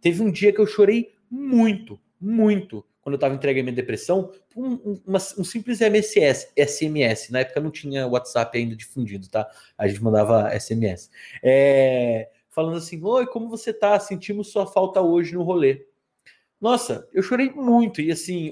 [0.00, 4.32] teve um dia que eu chorei muito, muito, quando eu estava entregue a minha depressão,
[4.56, 7.30] um, uma, um simples MSS, SMS.
[7.30, 9.48] Na época não tinha WhatsApp ainda difundido, tá?
[9.76, 11.10] A gente mandava SMS.
[11.42, 12.28] É
[12.58, 14.00] falando assim: Oi, como você tá?
[14.00, 15.86] Sentimos sua falta hoje no rolê.
[16.60, 18.50] Nossa, eu chorei muito e assim,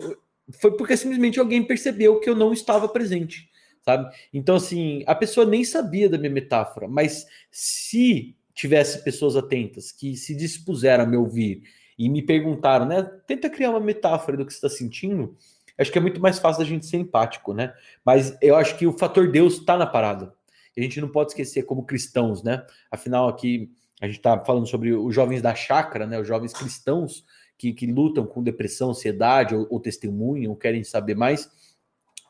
[0.52, 3.50] foi porque simplesmente alguém percebeu que eu não estava presente,
[3.82, 4.14] sabe?
[4.32, 10.16] Então, assim, a pessoa nem sabia da minha metáfora, mas se tivesse pessoas atentas que
[10.16, 11.62] se dispuseram a me ouvir
[11.98, 13.02] e me perguntaram, né?
[13.26, 15.36] Tenta criar uma metáfora do que você está sentindo.
[15.78, 17.74] Acho que é muito mais fácil da gente ser empático, né?
[18.04, 20.32] Mas eu acho que o fator Deus está na parada.
[20.76, 22.64] A gente não pode esquecer como cristãos, né?
[22.90, 23.70] Afinal, aqui
[24.00, 27.24] a gente está falando sobre os jovens da chácara, né, os jovens cristãos
[27.58, 31.50] que, que lutam com depressão, ansiedade ou, ou testemunham, ou querem saber mais.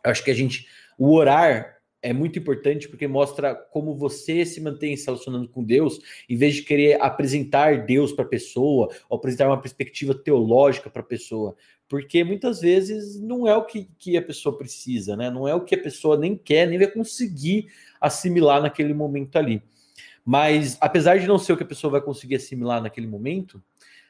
[0.05, 0.67] Eu acho que a gente,
[0.99, 5.99] o orar é muito importante porque mostra como você se mantém se relacionando com Deus,
[6.29, 11.03] em vez de querer apresentar Deus para a pessoa, ou apresentar uma perspectiva teológica para
[11.03, 11.57] a pessoa.
[11.89, 15.31] Porque muitas vezes não é o que, que a pessoa precisa, né?
[15.31, 17.67] Não é o que a pessoa nem quer, nem vai conseguir
[18.01, 19.63] assimilar naquele momento ali.
[20.25, 23.63] Mas, apesar de não ser o que a pessoa vai conseguir assimilar naquele momento,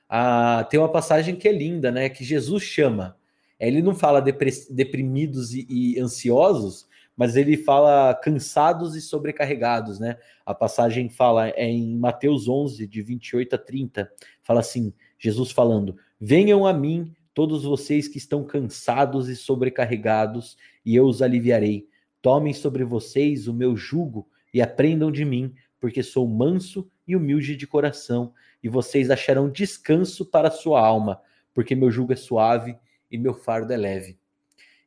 [0.09, 2.09] ah, tem uma passagem que é linda, né?
[2.09, 3.17] Que Jesus chama.
[3.59, 6.87] Ele não fala deprimidos e, e ansiosos,
[7.17, 10.19] mas ele fala cansados e sobrecarregados, né?
[10.45, 15.97] A passagem fala é em Mateus 11, de 28 a 30, fala assim: Jesus falando:
[16.21, 21.89] Venham a mim, todos vocês que estão cansados e sobrecarregados, e eu os aliviarei.
[22.21, 27.57] Tomem sobre vocês o meu jugo e aprendam de mim, porque sou manso e humilde
[27.57, 28.33] de coração,
[28.63, 31.21] e vocês acharão descanso para sua alma,
[31.55, 32.77] porque meu jugo é suave
[33.11, 34.19] e meu fardo é leve.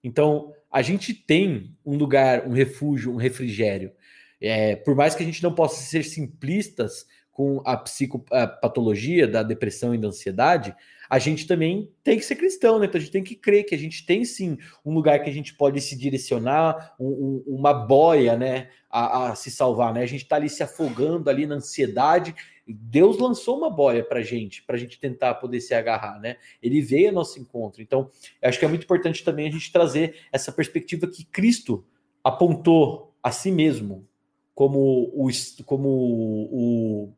[0.04, 3.92] Então, a gente tem um lugar, um refúgio, um refrigério.
[4.40, 9.96] É, por mais que a gente não possa ser simplistas com a psicopatologia da depressão
[9.96, 10.76] e da ansiedade,
[11.10, 12.86] a gente também tem que ser cristão, né?
[12.86, 15.34] Então a gente tem que crer que a gente tem sim um lugar que a
[15.34, 18.70] gente pode se direcionar, um, um, uma boia, né?
[18.90, 20.04] A, a, se salvar, né?
[20.04, 22.36] A gente está ali se afogando ali na ansiedade
[22.74, 26.38] Deus lançou uma boia para gente, para a gente tentar poder se agarrar, né?
[26.62, 27.82] Ele veio ao nosso encontro.
[27.82, 28.12] Então,
[28.42, 31.86] acho que é muito importante também a gente trazer essa perspectiva que Cristo
[32.24, 34.08] apontou a si mesmo
[34.54, 35.30] como o,
[35.66, 37.14] como o,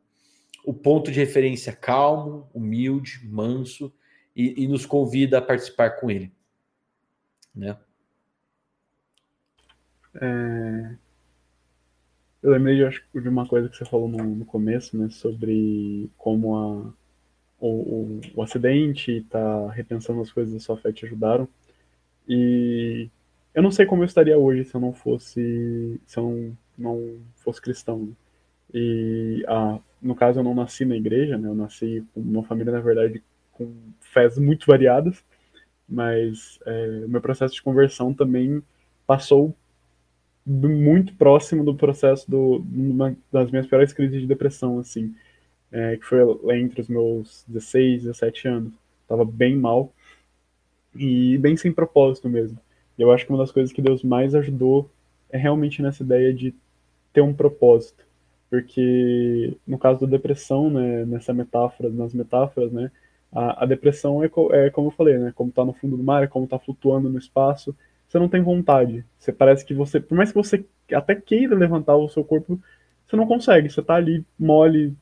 [0.64, 3.92] o ponto de referência calmo, humilde, manso
[4.34, 6.32] e, e nos convida a participar com ele,
[7.54, 7.76] né?
[10.14, 10.96] É,
[12.42, 16.10] eu lembrei de, acho, de uma coisa que você falou no, no começo, né, sobre
[16.18, 16.92] como a,
[17.60, 21.48] o, o, o acidente e tá repensando as coisas da sua fé te ajudaram.
[22.28, 23.08] E
[23.54, 27.20] eu não sei como eu estaria hoje se eu não fosse se eu não, não
[27.36, 28.06] fosse cristão.
[28.06, 28.12] Né?
[28.74, 31.48] E ah, no caso eu não nasci na igreja, né?
[31.48, 33.22] Eu nasci com uma família na verdade
[33.52, 35.24] com fés muito variadas,
[35.88, 38.62] mas é, o meu processo de conversão também
[39.06, 39.54] passou
[40.44, 45.14] muito próximo do processo do, uma das minhas piores crises de depressão, assim,
[45.70, 46.20] é, que foi
[46.58, 48.74] entre os meus 16, 17 anos.
[49.08, 49.92] Tava bem mal
[50.94, 52.58] e bem sem propósito mesmo.
[52.98, 54.90] E eu acho que uma das coisas que Deus mais ajudou
[55.30, 56.54] é realmente nessa ideia de
[57.12, 58.04] ter um propósito.
[58.50, 62.90] Porque no caso da depressão, né, nessa metáfora, nas metáforas, né,
[63.32, 66.22] a, a depressão é, é, como eu falei, né, como tá no fundo do mar,
[66.22, 67.74] é como tá flutuando no espaço,
[68.12, 69.06] você não tem vontade.
[69.18, 72.60] Você parece que você, por mais que você até queira levantar o seu corpo,
[73.06, 73.70] você não consegue.
[73.70, 74.94] Você tá ali mole,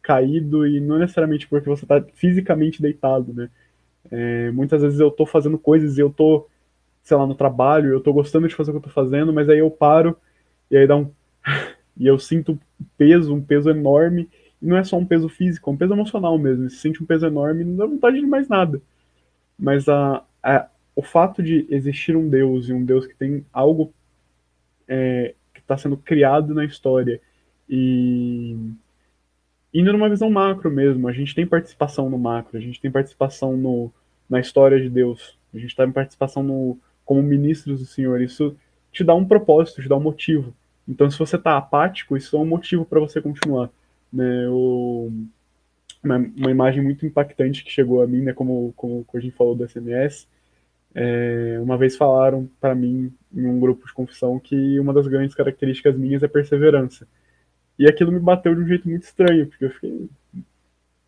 [0.00, 3.50] caído e não necessariamente porque você tá fisicamente deitado, né?
[4.08, 6.46] É, muitas vezes eu tô fazendo coisas e eu tô,
[7.02, 9.48] sei lá, no trabalho, eu tô gostando de fazer o que eu tô fazendo, mas
[9.48, 10.16] aí eu paro
[10.70, 11.10] e aí dá um
[11.96, 12.56] e eu sinto
[12.96, 14.28] peso, um peso enorme,
[14.62, 16.70] e não é só um peso físico, é um peso emocional mesmo.
[16.70, 18.80] Você sente um peso enorme e não dá vontade de mais nada.
[19.58, 23.92] Mas a, a, o fato de existir um Deus e um Deus que tem algo
[24.86, 27.20] é, que está sendo criado na história
[27.68, 28.56] e
[29.72, 33.56] indo numa visão macro mesmo, a gente tem participação no macro, a gente tem participação
[33.56, 33.92] no,
[34.28, 38.56] na história de Deus, a gente tem participação no, como ministros do Senhor, isso
[38.92, 40.54] te dá um propósito, te dá um motivo.
[40.86, 43.70] Então, se você está apático, isso é um motivo para você continuar.
[44.12, 44.46] Né?
[44.48, 45.10] O,
[46.02, 49.56] uma, uma, imagem muito impactante que chegou a mim, né, como, como a gente falou
[49.56, 50.28] do SMS,
[50.94, 55.34] é, uma vez falaram para mim, em um grupo de confissão, que uma das grandes
[55.34, 57.06] características minhas é perseverança.
[57.78, 60.08] E aquilo me bateu de um jeito muito estranho, porque eu fiquei.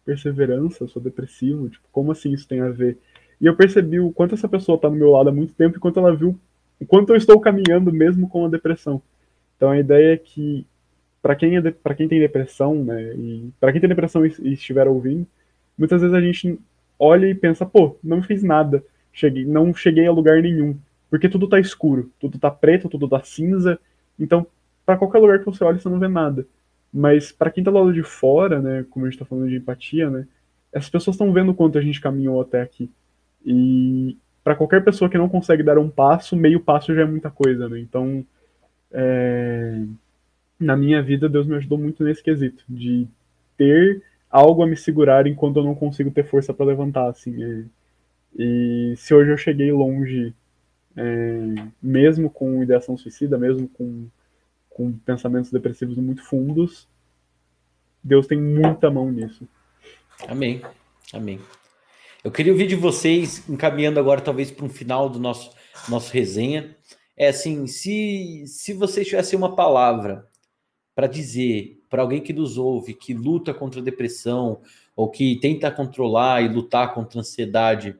[0.04, 2.96] Perseverança, eu sou depressivo, tipo, como assim isso tem a ver?
[3.40, 5.80] E eu percebi o quanto essa pessoa está no meu lado há muito tempo e
[5.80, 6.38] quanto ela viu
[6.80, 9.02] o quanto eu estou caminhando mesmo com a depressão.
[9.56, 10.66] Então a ideia é que
[11.22, 14.52] para quem é para quem tem depressão, né, e para quem tem depressão e, e
[14.52, 15.26] estiver ouvindo,
[15.76, 16.58] muitas vezes a gente
[16.98, 18.84] olha e pensa, pô, não fiz nada
[19.16, 20.78] cheguei, não cheguei a lugar nenhum.
[21.08, 23.78] Porque tudo tá escuro, tudo tá preto, tudo tá cinza.
[24.18, 24.46] Então,
[24.84, 26.46] para qualquer lugar que você olhe, você não vê nada.
[26.92, 29.56] Mas para quem tá do lado de fora, né, como a gente tá falando de
[29.56, 30.26] empatia, né,
[30.72, 32.90] essas pessoas estão vendo quanto a gente caminhou até aqui.
[33.44, 37.30] E para qualquer pessoa que não consegue dar um passo, meio passo já é muita
[37.30, 37.80] coisa, né?
[37.80, 38.24] Então,
[38.92, 39.82] é...
[40.60, 43.08] na minha vida, Deus me ajudou muito nesse quesito, de
[43.56, 47.42] ter algo a me segurar enquanto eu não consigo ter força para levantar, assim.
[47.42, 47.64] É
[48.38, 50.34] e se hoje eu cheguei longe,
[50.96, 54.08] é, mesmo com ideação suicida, mesmo com,
[54.68, 56.88] com pensamentos depressivos muito fundos,
[58.02, 59.48] Deus tem muita mão nisso.
[60.28, 60.62] Amém.
[61.12, 61.40] Amém.
[62.22, 65.52] Eu queria ouvir de vocês, encaminhando agora talvez para um final do nosso,
[65.88, 66.76] nosso resenha.
[67.16, 70.26] é assim: se, se vocês tivessem uma palavra
[70.94, 74.60] para dizer para alguém que nos ouve, que luta contra a depressão,
[74.94, 77.96] ou que tenta controlar e lutar contra a ansiedade,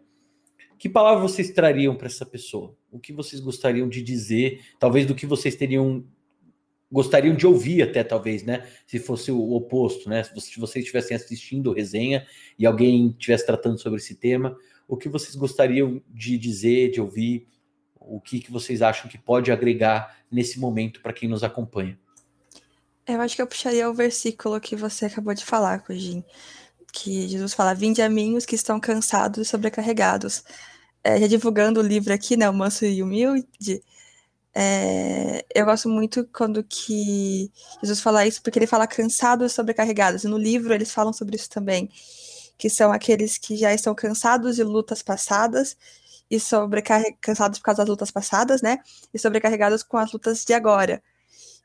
[0.79, 2.77] que palavra vocês trariam para essa pessoa?
[2.91, 4.61] O que vocês gostariam de dizer?
[4.79, 6.05] Talvez do que vocês teriam
[6.91, 8.66] gostariam de ouvir até talvez, né?
[8.87, 10.22] Se fosse o oposto, né?
[10.22, 12.27] Se vocês estivessem assistindo resenha
[12.59, 14.57] e alguém estivesse tratando sobre esse tema,
[14.87, 17.49] o que vocês gostariam de dizer, de ouvir?
[17.95, 21.99] O que, que vocês acham que pode agregar nesse momento para quem nos acompanha?
[23.07, 26.24] Eu acho que eu puxaria o versículo que você acabou de falar, Cugin,
[26.97, 30.45] que Jesus fala: Vinde a mim os que estão cansados e sobrecarregados.
[31.05, 33.83] É, já divulgando o livro aqui, né, o Manso e Humilde,
[34.55, 40.25] é, eu gosto muito quando que Jesus fala isso, porque ele fala cansados e sobrecarregados,
[40.25, 41.91] e no livro eles falam sobre isso também,
[42.59, 45.77] que são aqueles que já estão cansados de lutas passadas
[46.31, 48.79] e sobrecarregados cansados por causa das lutas passadas, né,
[49.15, 51.03] e sobrecarregados com as lutas de agora.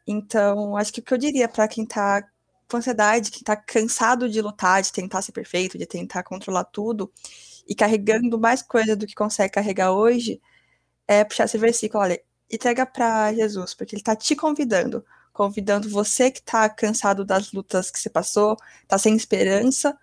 [0.07, 2.23] Então, acho que o que eu diria para quem está
[2.71, 7.11] com ansiedade, quem está cansado de lutar, de tentar ser perfeito, de tentar controlar tudo,
[7.67, 10.41] e carregando mais coisa do que consegue carregar hoje,
[11.07, 16.31] é puxar esse versículo, olha, entrega para Jesus, porque ele está te convidando, convidando você
[16.31, 19.97] que está cansado das lutas que você passou, está sem esperança,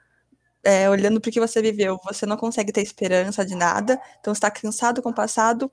[0.63, 4.33] é, olhando para o que você viveu, você não consegue ter esperança de nada, então
[4.33, 5.71] está cansado com o passado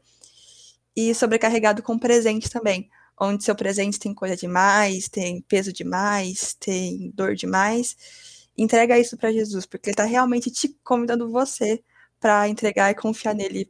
[0.96, 2.90] e sobrecarregado com o presente também
[3.20, 7.96] onde seu presente tem coisa demais, tem peso demais, tem dor demais.
[8.58, 11.84] Entrega isso para Jesus, porque ele está realmente te convidando você
[12.20, 13.70] para entregar e confiar nele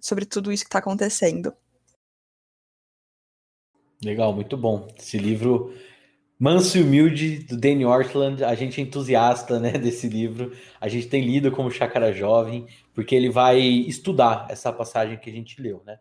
[0.00, 1.52] sobre tudo isso que está acontecendo.
[4.02, 4.88] Legal, muito bom.
[4.98, 5.74] Esse livro
[6.38, 10.52] Manso e Humilde, do Danny Ortland, a gente é entusiasta né, desse livro.
[10.80, 15.32] A gente tem lido como Chácara Jovem, porque ele vai estudar essa passagem que a
[15.32, 15.98] gente leu, né?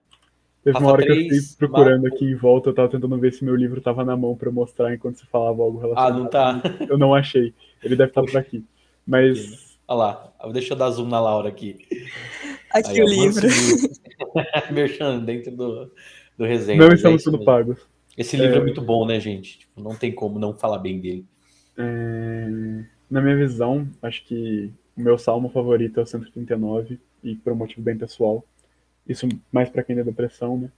[0.64, 3.18] Teve Rafa uma hora 3, que eu fiquei procurando aqui em volta, eu tava tentando
[3.18, 6.16] ver se meu livro tava na mão para mostrar enquanto você falava algo relacionado.
[6.16, 6.62] Ah, não tá.
[6.88, 7.54] Eu não achei.
[7.84, 8.64] Ele deve estar tá por aqui.
[9.06, 9.78] Mas.
[9.86, 11.86] Olha lá, deixa eu dar zoom na Laura aqui.
[12.72, 13.46] Aqui Aí, o livro.
[14.72, 15.92] Merchan dentro do,
[16.38, 16.80] do resenha.
[16.80, 17.86] Não estamos é tudo pagos.
[18.18, 18.60] Esse livro é...
[18.60, 18.64] é...
[18.64, 19.60] muito bom, né, gente?
[19.60, 21.26] Tipo, não tem como não falar bem dele.
[21.78, 22.48] É...
[23.10, 27.56] Na minha visão, acho que o meu salmo favorito é o 139, e por um
[27.58, 28.46] motivo bem pessoal
[29.08, 30.70] isso mais para quem tem depressão, né?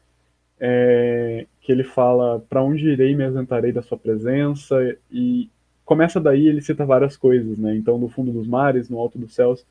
[0.59, 5.49] É, que ele fala para onde irei me ausentarei da sua presença e
[5.83, 7.75] começa daí ele cita várias coisas, né?
[7.75, 9.65] Então no fundo dos mares, no alto dos céus.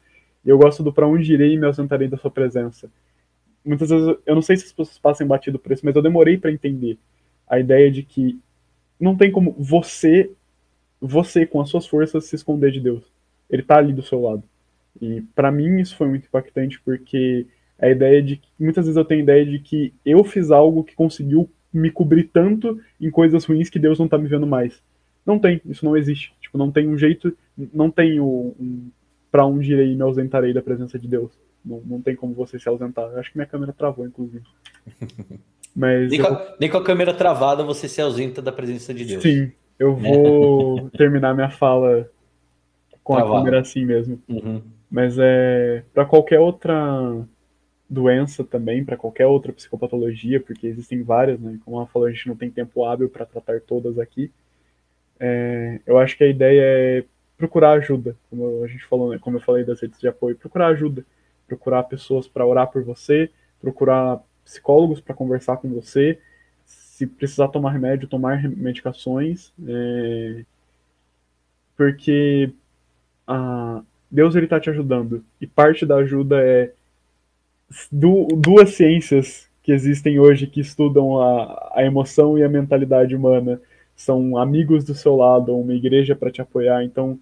[0.45, 2.91] E eu gosto do para onde irei me ausentarei da sua presença.
[3.65, 6.37] Muitas vezes eu não sei se as pessoas passam batido por isso, mas eu demorei
[6.37, 6.99] para entender
[7.49, 8.39] a ideia de que
[9.01, 10.31] não tem como você
[11.01, 13.05] você com as suas forças se esconder de Deus.
[13.51, 14.43] Ele tá ali do seu lado.
[15.01, 17.47] E para mim isso foi muito impactante porque
[17.79, 20.85] a ideia de que muitas vezes eu tenho a ideia de que eu fiz algo
[20.85, 24.81] que conseguiu me cobrir tanto em coisas ruins que Deus não tá me vendo mais.
[25.27, 26.33] Não tem, isso não existe.
[26.41, 27.37] Tipo, não tem um jeito,
[27.72, 28.91] não tem um,
[29.31, 31.33] para onde irei e me ausentarei da presença de Deus.
[31.64, 33.11] Não, não tem como você se ausentar.
[33.11, 34.45] Eu acho que minha câmera travou, inclusive.
[35.75, 36.27] Mas nem, eu...
[36.27, 39.22] com a, nem, com a, câmera travada você se ausenta da presença de Deus.
[39.22, 40.09] Sim, eu né?
[40.09, 42.09] vou terminar minha fala
[43.03, 43.35] com Travado.
[43.35, 44.22] a câmera assim mesmo.
[44.29, 44.62] Uhum.
[44.89, 47.27] Mas é para qualquer outra
[47.89, 51.59] doença também, para qualquer outra psicopatologia, porque existem várias, né?
[51.64, 54.30] Como ela falou, a gente não tem tempo hábil para tratar todas aqui.
[55.20, 57.05] É, eu acho que a ideia é
[57.37, 59.18] procurar ajuda, como a gente falou, né?
[59.18, 61.05] como eu falei das redes de apoio, procurar ajuda,
[61.47, 63.30] procurar pessoas para orar por você,
[63.61, 66.18] procurar psicólogos para conversar com você,
[66.64, 70.45] se precisar tomar remédio, tomar medicações, é,
[71.76, 72.53] porque
[73.26, 76.72] a, Deus ele está te ajudando e parte da ajuda é
[77.91, 83.61] du duas ciências que existem hoje que estudam a, a emoção e a mentalidade humana
[83.97, 86.85] são amigos do seu lado, uma igreja para te apoiar.
[86.85, 87.19] Então,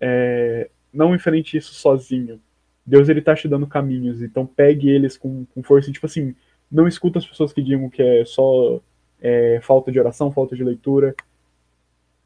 [0.00, 2.40] é, não enfrente isso sozinho.
[2.84, 5.92] Deus ele tá te dando caminhos, então pegue eles com, com força.
[5.92, 6.34] Tipo assim,
[6.70, 8.80] não escuta as pessoas que digam que é só
[9.20, 11.14] é, falta de oração, falta de leitura,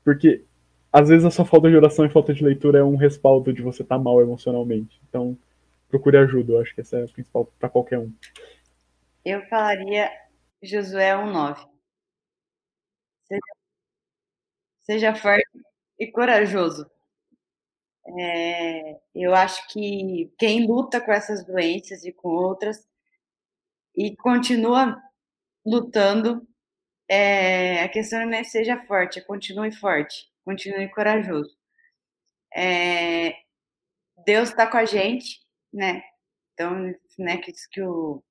[0.04, 0.42] porque
[0.92, 3.62] às vezes a sua falta de oração e falta de leitura é um respaldo de
[3.62, 5.00] você estar tá mal emocionalmente.
[5.08, 5.36] Então,
[5.92, 6.54] procure ajuda.
[6.54, 8.10] Eu acho que essa é a principal para qualquer um.
[9.22, 10.10] Eu falaria
[10.62, 11.68] Josué 1,9.
[13.24, 13.40] Seja,
[14.80, 15.46] seja forte
[15.98, 16.90] e corajoso.
[18.18, 22.88] É, eu acho que quem luta com essas doenças e com outras
[23.94, 25.00] e continua
[25.64, 26.46] lutando,
[27.06, 31.56] é, a questão não é seja forte, é continue forte, continue corajoso.
[32.54, 33.36] É,
[34.26, 36.02] Deus está com a gente, né?
[36.54, 38.22] Então, né, que, que o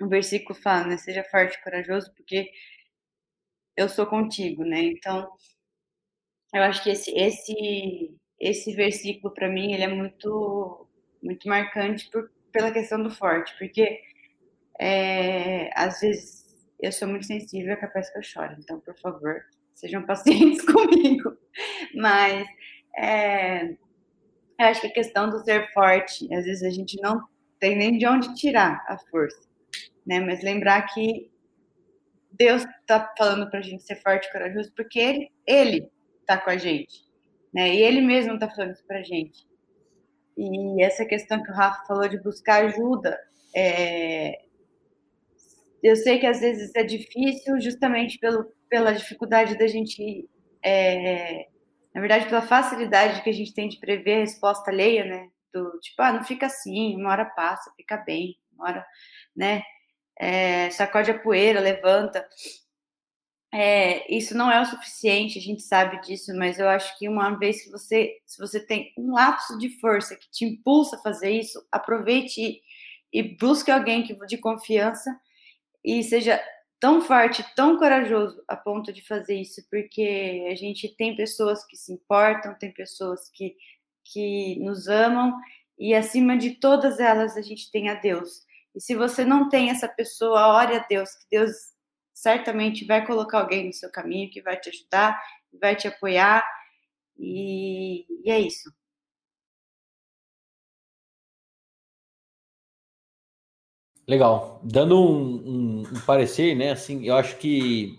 [0.00, 0.96] o versículo fala, né?
[0.98, 2.50] Seja forte e corajoso, porque
[3.76, 4.80] eu sou contigo, né?
[4.82, 5.30] Então,
[6.54, 10.86] eu acho que esse esse esse versículo para mim ele é muito
[11.22, 14.00] muito marcante por, pela questão do forte, porque
[14.80, 16.46] é, às vezes
[16.80, 18.56] eu sou muito sensível, é capaz que eu chore.
[18.58, 19.42] Então, por favor,
[19.74, 21.36] sejam pacientes comigo.
[21.94, 22.46] Mas
[22.98, 23.76] é,
[24.58, 27.26] eu acho que a questão do ser forte, às vezes a gente não
[27.58, 29.48] tem nem de onde tirar a força,
[30.06, 30.20] né?
[30.20, 31.30] Mas lembrar que
[32.32, 35.90] Deus está falando para a gente ser forte e corajoso porque Ele, Ele
[36.20, 37.04] está com a gente,
[37.52, 37.74] né?
[37.74, 39.46] E Ele mesmo está falando isso para a gente.
[40.36, 43.18] E essa questão que o Rafa falou de buscar ajuda,
[43.54, 44.42] é,
[45.82, 50.28] eu sei que às vezes é difícil, justamente pelo, pela dificuldade da gente,
[50.62, 51.46] é,
[51.96, 55.30] na verdade, pela facilidade que a gente tem de prever a resposta alheia, né?
[55.50, 58.86] Do tipo, ah, não fica assim, uma hora passa, fica bem, uma hora,
[59.34, 59.62] né?
[60.18, 62.28] É, sacode a poeira, levanta.
[63.50, 67.30] É, isso não é o suficiente, a gente sabe disso, mas eu acho que uma
[67.38, 71.30] vez que você, se você tem um lapso de força que te impulsa a fazer
[71.30, 72.60] isso, aproveite e,
[73.10, 75.18] e busque alguém que, de confiança
[75.82, 76.38] e seja
[76.80, 81.76] tão forte, tão corajoso a ponto de fazer isso, porque a gente tem pessoas que
[81.76, 83.56] se importam, tem pessoas que,
[84.04, 85.34] que nos amam,
[85.78, 88.44] e acima de todas elas a gente tem a Deus.
[88.74, 91.52] E se você não tem essa pessoa, ore a Deus, que Deus
[92.14, 95.20] certamente vai colocar alguém no seu caminho que vai te ajudar,
[95.60, 96.44] vai te apoiar,
[97.18, 98.70] e, e é isso.
[104.06, 104.60] Legal.
[104.62, 106.70] Dando um, um, um, parecer, né?
[106.70, 107.98] Assim, eu acho que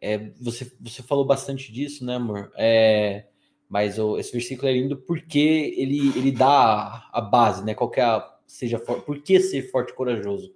[0.00, 2.50] é, você, você falou bastante disso, né, amor?
[2.56, 3.26] É,
[3.68, 7.74] mas o, esse versículo é lindo porque ele, ele dá a, base, né?
[7.74, 10.54] Qual é a, seja for, por que ser forte e corajoso?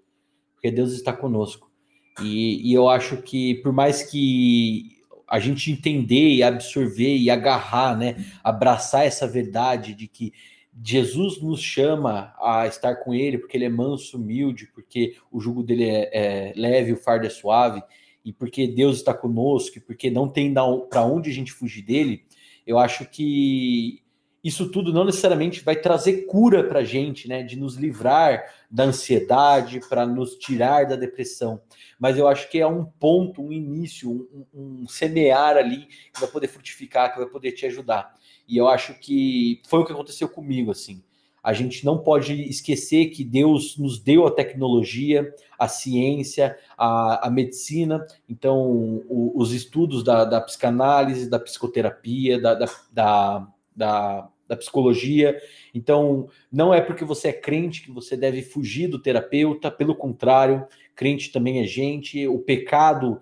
[0.54, 1.70] Porque Deus está conosco.
[2.22, 4.96] E, e eu acho que por mais que
[5.28, 10.32] a gente entender e absorver e agarrar, né, abraçar essa verdade de que
[10.84, 15.62] Jesus nos chama a estar com ele porque ele é manso, humilde, porque o jugo
[15.62, 17.82] dele é, é leve, o fardo é suave,
[18.24, 22.24] e porque Deus está conosco, e porque não tem para onde a gente fugir dele.
[22.66, 24.02] Eu acho que
[24.46, 27.42] isso tudo não necessariamente vai trazer cura para a gente, né?
[27.42, 31.60] De nos livrar da ansiedade, para nos tirar da depressão.
[31.98, 36.28] Mas eu acho que é um ponto, um início, um, um semear ali que vai
[36.28, 38.14] poder frutificar, que vai poder te ajudar.
[38.48, 41.02] E eu acho que foi o que aconteceu comigo, assim.
[41.42, 47.30] A gente não pode esquecer que Deus nos deu a tecnologia, a ciência, a, a
[47.30, 48.68] medicina, então
[49.08, 55.36] o, os estudos da, da, psicanálise, da psicoterapia, da, da, da, da psicologia.
[55.74, 60.66] Então, não é porque você é crente que você deve fugir do terapeuta, pelo contrário,
[60.94, 62.26] crente também é gente.
[62.26, 63.20] O pecado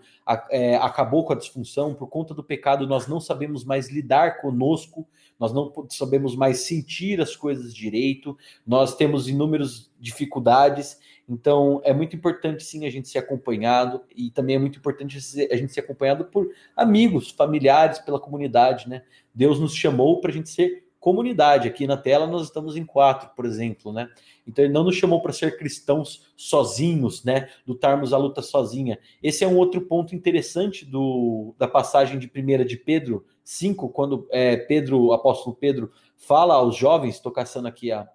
[0.50, 5.06] é, acabou com a disfunção, por conta do pecado, nós não sabemos mais lidar conosco,
[5.38, 10.98] nós não sabemos mais sentir as coisas direito, nós temos inúmeras dificuldades.
[11.28, 15.16] Então, é muito importante sim a gente ser acompanhado e também é muito importante
[15.50, 19.02] a gente ser acompanhado por amigos, familiares, pela comunidade, né?
[19.34, 21.68] Deus nos chamou para a gente ser comunidade.
[21.68, 24.08] Aqui na tela nós estamos em quatro, por exemplo, né?
[24.48, 27.50] Então ele não nos chamou para ser cristãos sozinhos, né?
[27.66, 28.98] Lutarmos a luta sozinha.
[29.22, 34.26] Esse é um outro ponto interessante do, da passagem de 1 de Pedro 5, quando
[34.30, 38.08] é, Pedro, o apóstolo Pedro, fala aos jovens, estou caçando aqui a,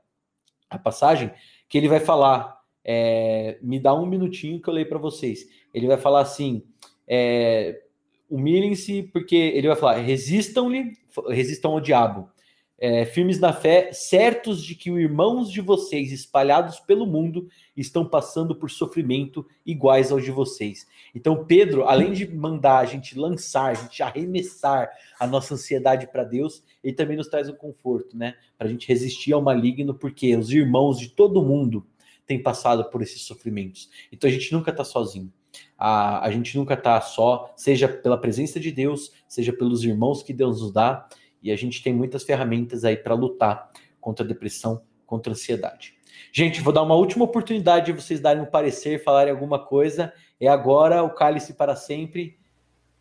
[0.68, 1.32] a passagem,
[1.68, 5.48] que ele vai falar, é, me dá um minutinho que eu leio para vocês.
[5.72, 6.64] Ele vai falar assim,
[7.08, 7.84] é,
[8.28, 12.32] humilhem-se, porque ele vai falar, resistam-lhe, resistam ao diabo,
[12.80, 18.06] é, firmes na fé, certos de que os irmãos de vocês espalhados pelo mundo estão
[18.06, 20.88] passando por sofrimento iguais aos de vocês.
[21.14, 26.24] Então, Pedro, além de mandar a gente lançar, a gente arremessar a nossa ansiedade para
[26.24, 28.36] Deus, ele também nos traz um conforto, né?
[28.58, 31.86] Para a gente resistir ao maligno, porque os irmãos de todo mundo
[32.26, 33.90] têm passado por esses sofrimentos.
[34.12, 35.32] Então, a gente nunca está sozinho.
[35.78, 40.32] A, a gente nunca está só, seja pela presença de Deus, seja pelos irmãos que
[40.32, 41.08] Deus nos dá
[41.42, 45.98] e a gente tem muitas ferramentas aí para lutar contra a depressão, contra a ansiedade.
[46.32, 50.14] Gente, vou dar uma última oportunidade de vocês darem um parecer, falarem alguma coisa.
[50.40, 52.38] É agora o cálice para sempre.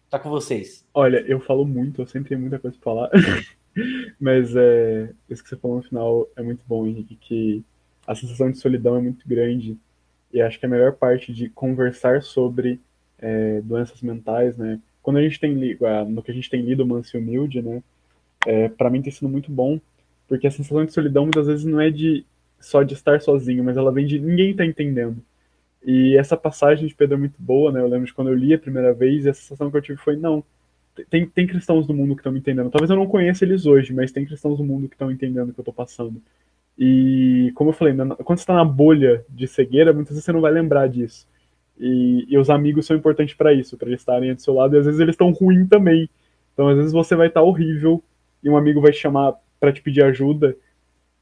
[0.09, 0.87] Tá com vocês.
[0.95, 3.11] Olha, eu falo muito, eu sempre tenho muita coisa para falar.
[4.19, 7.65] Mas é, isso que você falou no final é muito bom, Henrique, que
[8.07, 9.77] a sensação de solidão é muito grande.
[10.33, 12.81] E acho que a melhor parte de conversar sobre
[13.19, 14.81] é, doenças mentais, né?
[15.03, 17.83] Quando a gente tem lido, no que a gente tem lido Manso Humilde, né?
[18.47, 19.81] É, para mim tem sido muito bom,
[20.27, 22.25] porque a sensação de solidão muitas vezes não é de
[22.61, 25.23] só de estar sozinho, mas ela vem de ninguém tá entendendo.
[25.85, 27.81] E essa passagem de Pedro é muito boa, né?
[27.81, 29.99] Eu lembro de quando eu li a primeira vez, e a sensação que eu tive
[29.99, 30.45] foi: não,
[31.09, 32.71] tem, tem cristãos no mundo que estão me entendendo.
[32.71, 35.53] Talvez eu não conheça eles hoje, mas tem cristãos no mundo que estão entendendo o
[35.53, 36.21] que eu estou passando.
[36.77, 40.41] E, como eu falei, quando você está na bolha de cegueira, muitas vezes você não
[40.41, 41.27] vai lembrar disso.
[41.79, 44.79] E, e os amigos são importantes para isso, para eles estarem do seu lado, e
[44.79, 46.09] às vezes eles estão ruins também.
[46.53, 48.03] Então, às vezes você vai estar tá horrível
[48.43, 50.57] e um amigo vai te chamar para te pedir ajuda,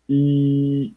[0.08, 0.92] e,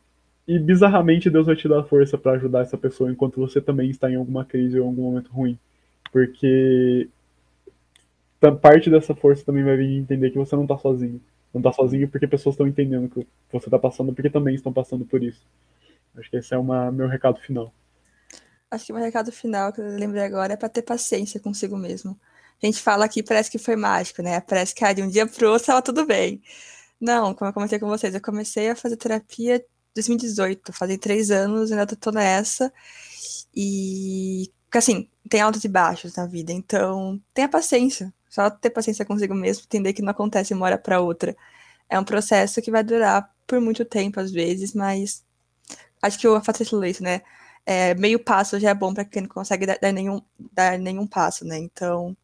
[0.47, 4.09] e bizarramente Deus vai te dar força para ajudar essa pessoa enquanto você também está
[4.09, 5.57] em alguma crise ou algum momento ruim.
[6.11, 7.07] Porque
[8.61, 11.21] parte dessa força também vai vir entender que você não está sozinho.
[11.53, 15.05] Não está sozinho porque pessoas estão entendendo que você está passando, porque também estão passando
[15.05, 15.45] por isso.
[16.15, 17.73] Acho que esse é o meu recado final.
[18.71, 22.17] Acho que meu recado final que eu lembrei agora é para ter paciência consigo mesmo.
[22.61, 24.41] A gente fala aqui, parece que foi mágico, né?
[24.41, 26.41] Parece que ah, de um dia pro outro estava tudo bem.
[26.99, 29.63] Não, como eu comentei com vocês, eu comecei a fazer terapia em
[29.95, 32.71] 2018, fazem três anos, ainda tô nessa.
[33.55, 38.13] E, assim, tem altos e baixos na vida, então tenha paciência.
[38.29, 41.35] Só ter paciência consigo mesmo, entender que não acontece uma hora para outra.
[41.89, 45.23] É um processo que vai durar por muito tempo, às vezes, mas
[46.01, 47.21] acho que o Fatrício Leite, né?
[47.65, 50.21] É, meio passo já é bom para quem não consegue dar, nenhum,
[50.53, 51.57] dar nenhum passo, né?
[51.57, 52.15] Então,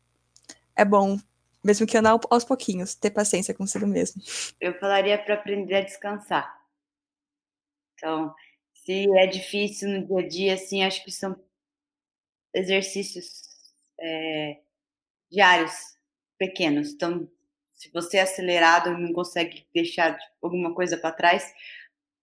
[0.75, 1.17] é bom,
[1.63, 4.21] mesmo que andar aos pouquinhos, ter paciência consigo mesmo.
[4.61, 6.55] Eu falaria para aprender a descansar.
[7.95, 8.33] Então,
[8.73, 11.35] se é difícil no dia a dia, assim, acho que são
[12.53, 13.41] exercícios
[13.99, 14.59] é,
[15.31, 15.73] diários
[16.37, 16.93] pequenos.
[16.93, 17.29] Então,
[17.73, 21.53] se você é acelerado e não consegue deixar alguma coisa para trás,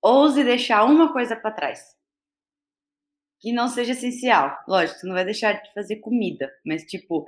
[0.01, 1.97] ouse deixar uma coisa para trás.
[3.41, 4.57] Que não seja essencial.
[4.69, 7.27] Lógico, você não vai deixar de fazer comida, mas tipo,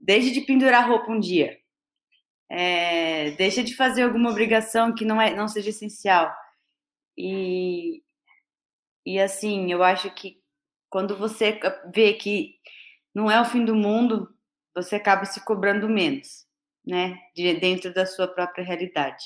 [0.00, 1.58] deixe de pendurar roupa um dia.
[2.50, 6.34] É, deixa de fazer alguma obrigação que não é não seja essencial.
[7.16, 8.02] E
[9.06, 10.42] e assim, eu acho que
[10.88, 11.60] quando você
[11.94, 12.54] vê que
[13.14, 14.28] não é o fim do mundo,
[14.74, 16.46] você acaba se cobrando menos,
[16.86, 17.18] né?
[17.34, 19.24] De, dentro da sua própria realidade.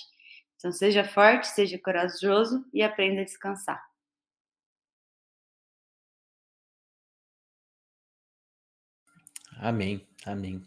[0.57, 3.81] Então, seja forte, seja corajoso e aprenda a descansar.
[9.61, 10.63] Amém, amém.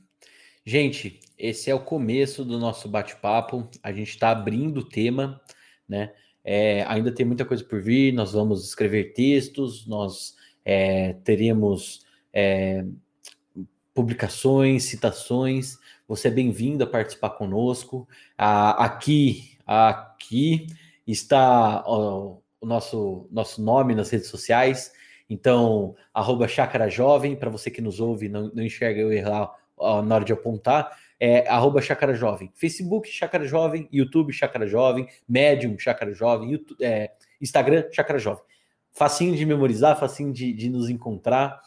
[0.66, 3.70] Gente, esse é o começo do nosso bate-papo.
[3.82, 5.42] A gente está abrindo o tema,
[5.88, 6.14] né?
[6.44, 8.12] É, ainda tem muita coisa por vir.
[8.14, 10.36] Nós vamos escrever textos, nós
[10.66, 12.86] é, teremos é,
[13.94, 15.78] publicações, citações.
[16.06, 18.08] Você é bem-vindo a participar conosco.
[18.38, 20.68] Ah, aqui, aqui
[21.08, 24.92] está o, o nosso, nosso nome nas redes sociais.
[25.32, 29.50] Então, arroba Chácara Jovem, para você que nos ouve, não, não enxerga eu errar
[30.04, 32.52] na hora de apontar, é arroba Chácara Jovem.
[32.54, 37.12] Facebook, Chácara Jovem, YouTube, Chácara Jovem, Medium, Chácara Jovem, YouTube, é,
[37.42, 38.44] Instagram, Chácara Jovem.
[38.92, 41.62] Facinho de memorizar, facinho de, de nos encontrar.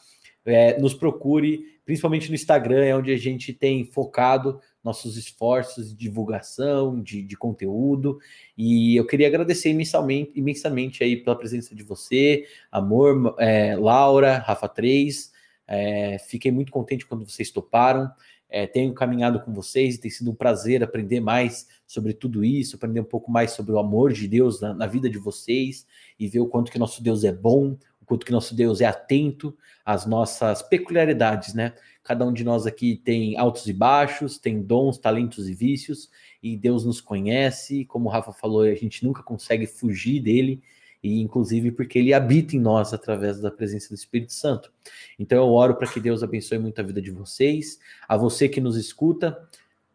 [0.45, 5.97] É, nos procure, principalmente no Instagram, é onde a gente tem focado nossos esforços de
[5.97, 8.19] divulgação, de, de conteúdo.
[8.57, 14.69] E eu queria agradecer imensamente, imensamente aí pela presença de você, Amor, é, Laura, Rafa
[14.69, 15.33] 3.
[15.67, 18.11] É, fiquei muito contente quando vocês toparam.
[18.51, 22.77] É, tenho caminhado com vocês e tem sido um prazer aprender mais sobre tudo isso,
[22.77, 25.87] aprender um pouco mais sobre o amor de Deus na, na vida de vocês
[26.21, 28.85] e ver o quanto que nosso Deus é bom, o quanto que nosso Deus é
[28.85, 31.73] atento às nossas peculiaridades, né?
[32.05, 36.11] Cada um de nós aqui tem altos e baixos, tem dons, talentos e vícios,
[36.43, 40.63] e Deus nos conhece, como o Rafa falou, a gente nunca consegue fugir dele,
[41.03, 44.71] e inclusive porque ele habita em nós através da presença do Espírito Santo.
[45.19, 48.61] Então eu oro para que Deus abençoe muito a vida de vocês, a você que
[48.61, 49.49] nos escuta,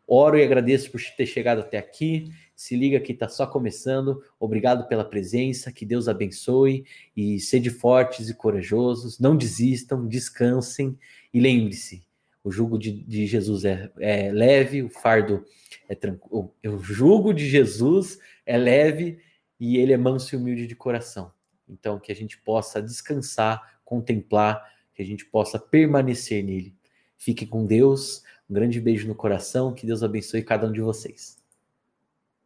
[0.09, 2.31] oro e agradeço por ter chegado até aqui.
[2.55, 4.21] Se liga que está só começando.
[4.39, 6.83] Obrigado pela presença, que Deus abençoe
[7.15, 9.19] e sede fortes e corajosos.
[9.19, 10.97] Não desistam, descansem
[11.33, 12.03] e lembre-se:
[12.43, 15.45] o jugo de, de Jesus é, é, leve, o fardo
[15.87, 16.53] é tranquilo.
[16.65, 19.19] O jugo de Jesus é leve
[19.59, 21.31] e ele é manso e humilde de coração.
[21.67, 24.63] Então, que a gente possa descansar, contemplar,
[24.93, 26.75] que a gente possa permanecer nele.
[27.17, 28.23] Fique com Deus.
[28.49, 29.73] Um grande beijo no coração.
[29.73, 31.38] Que Deus abençoe cada um de vocês.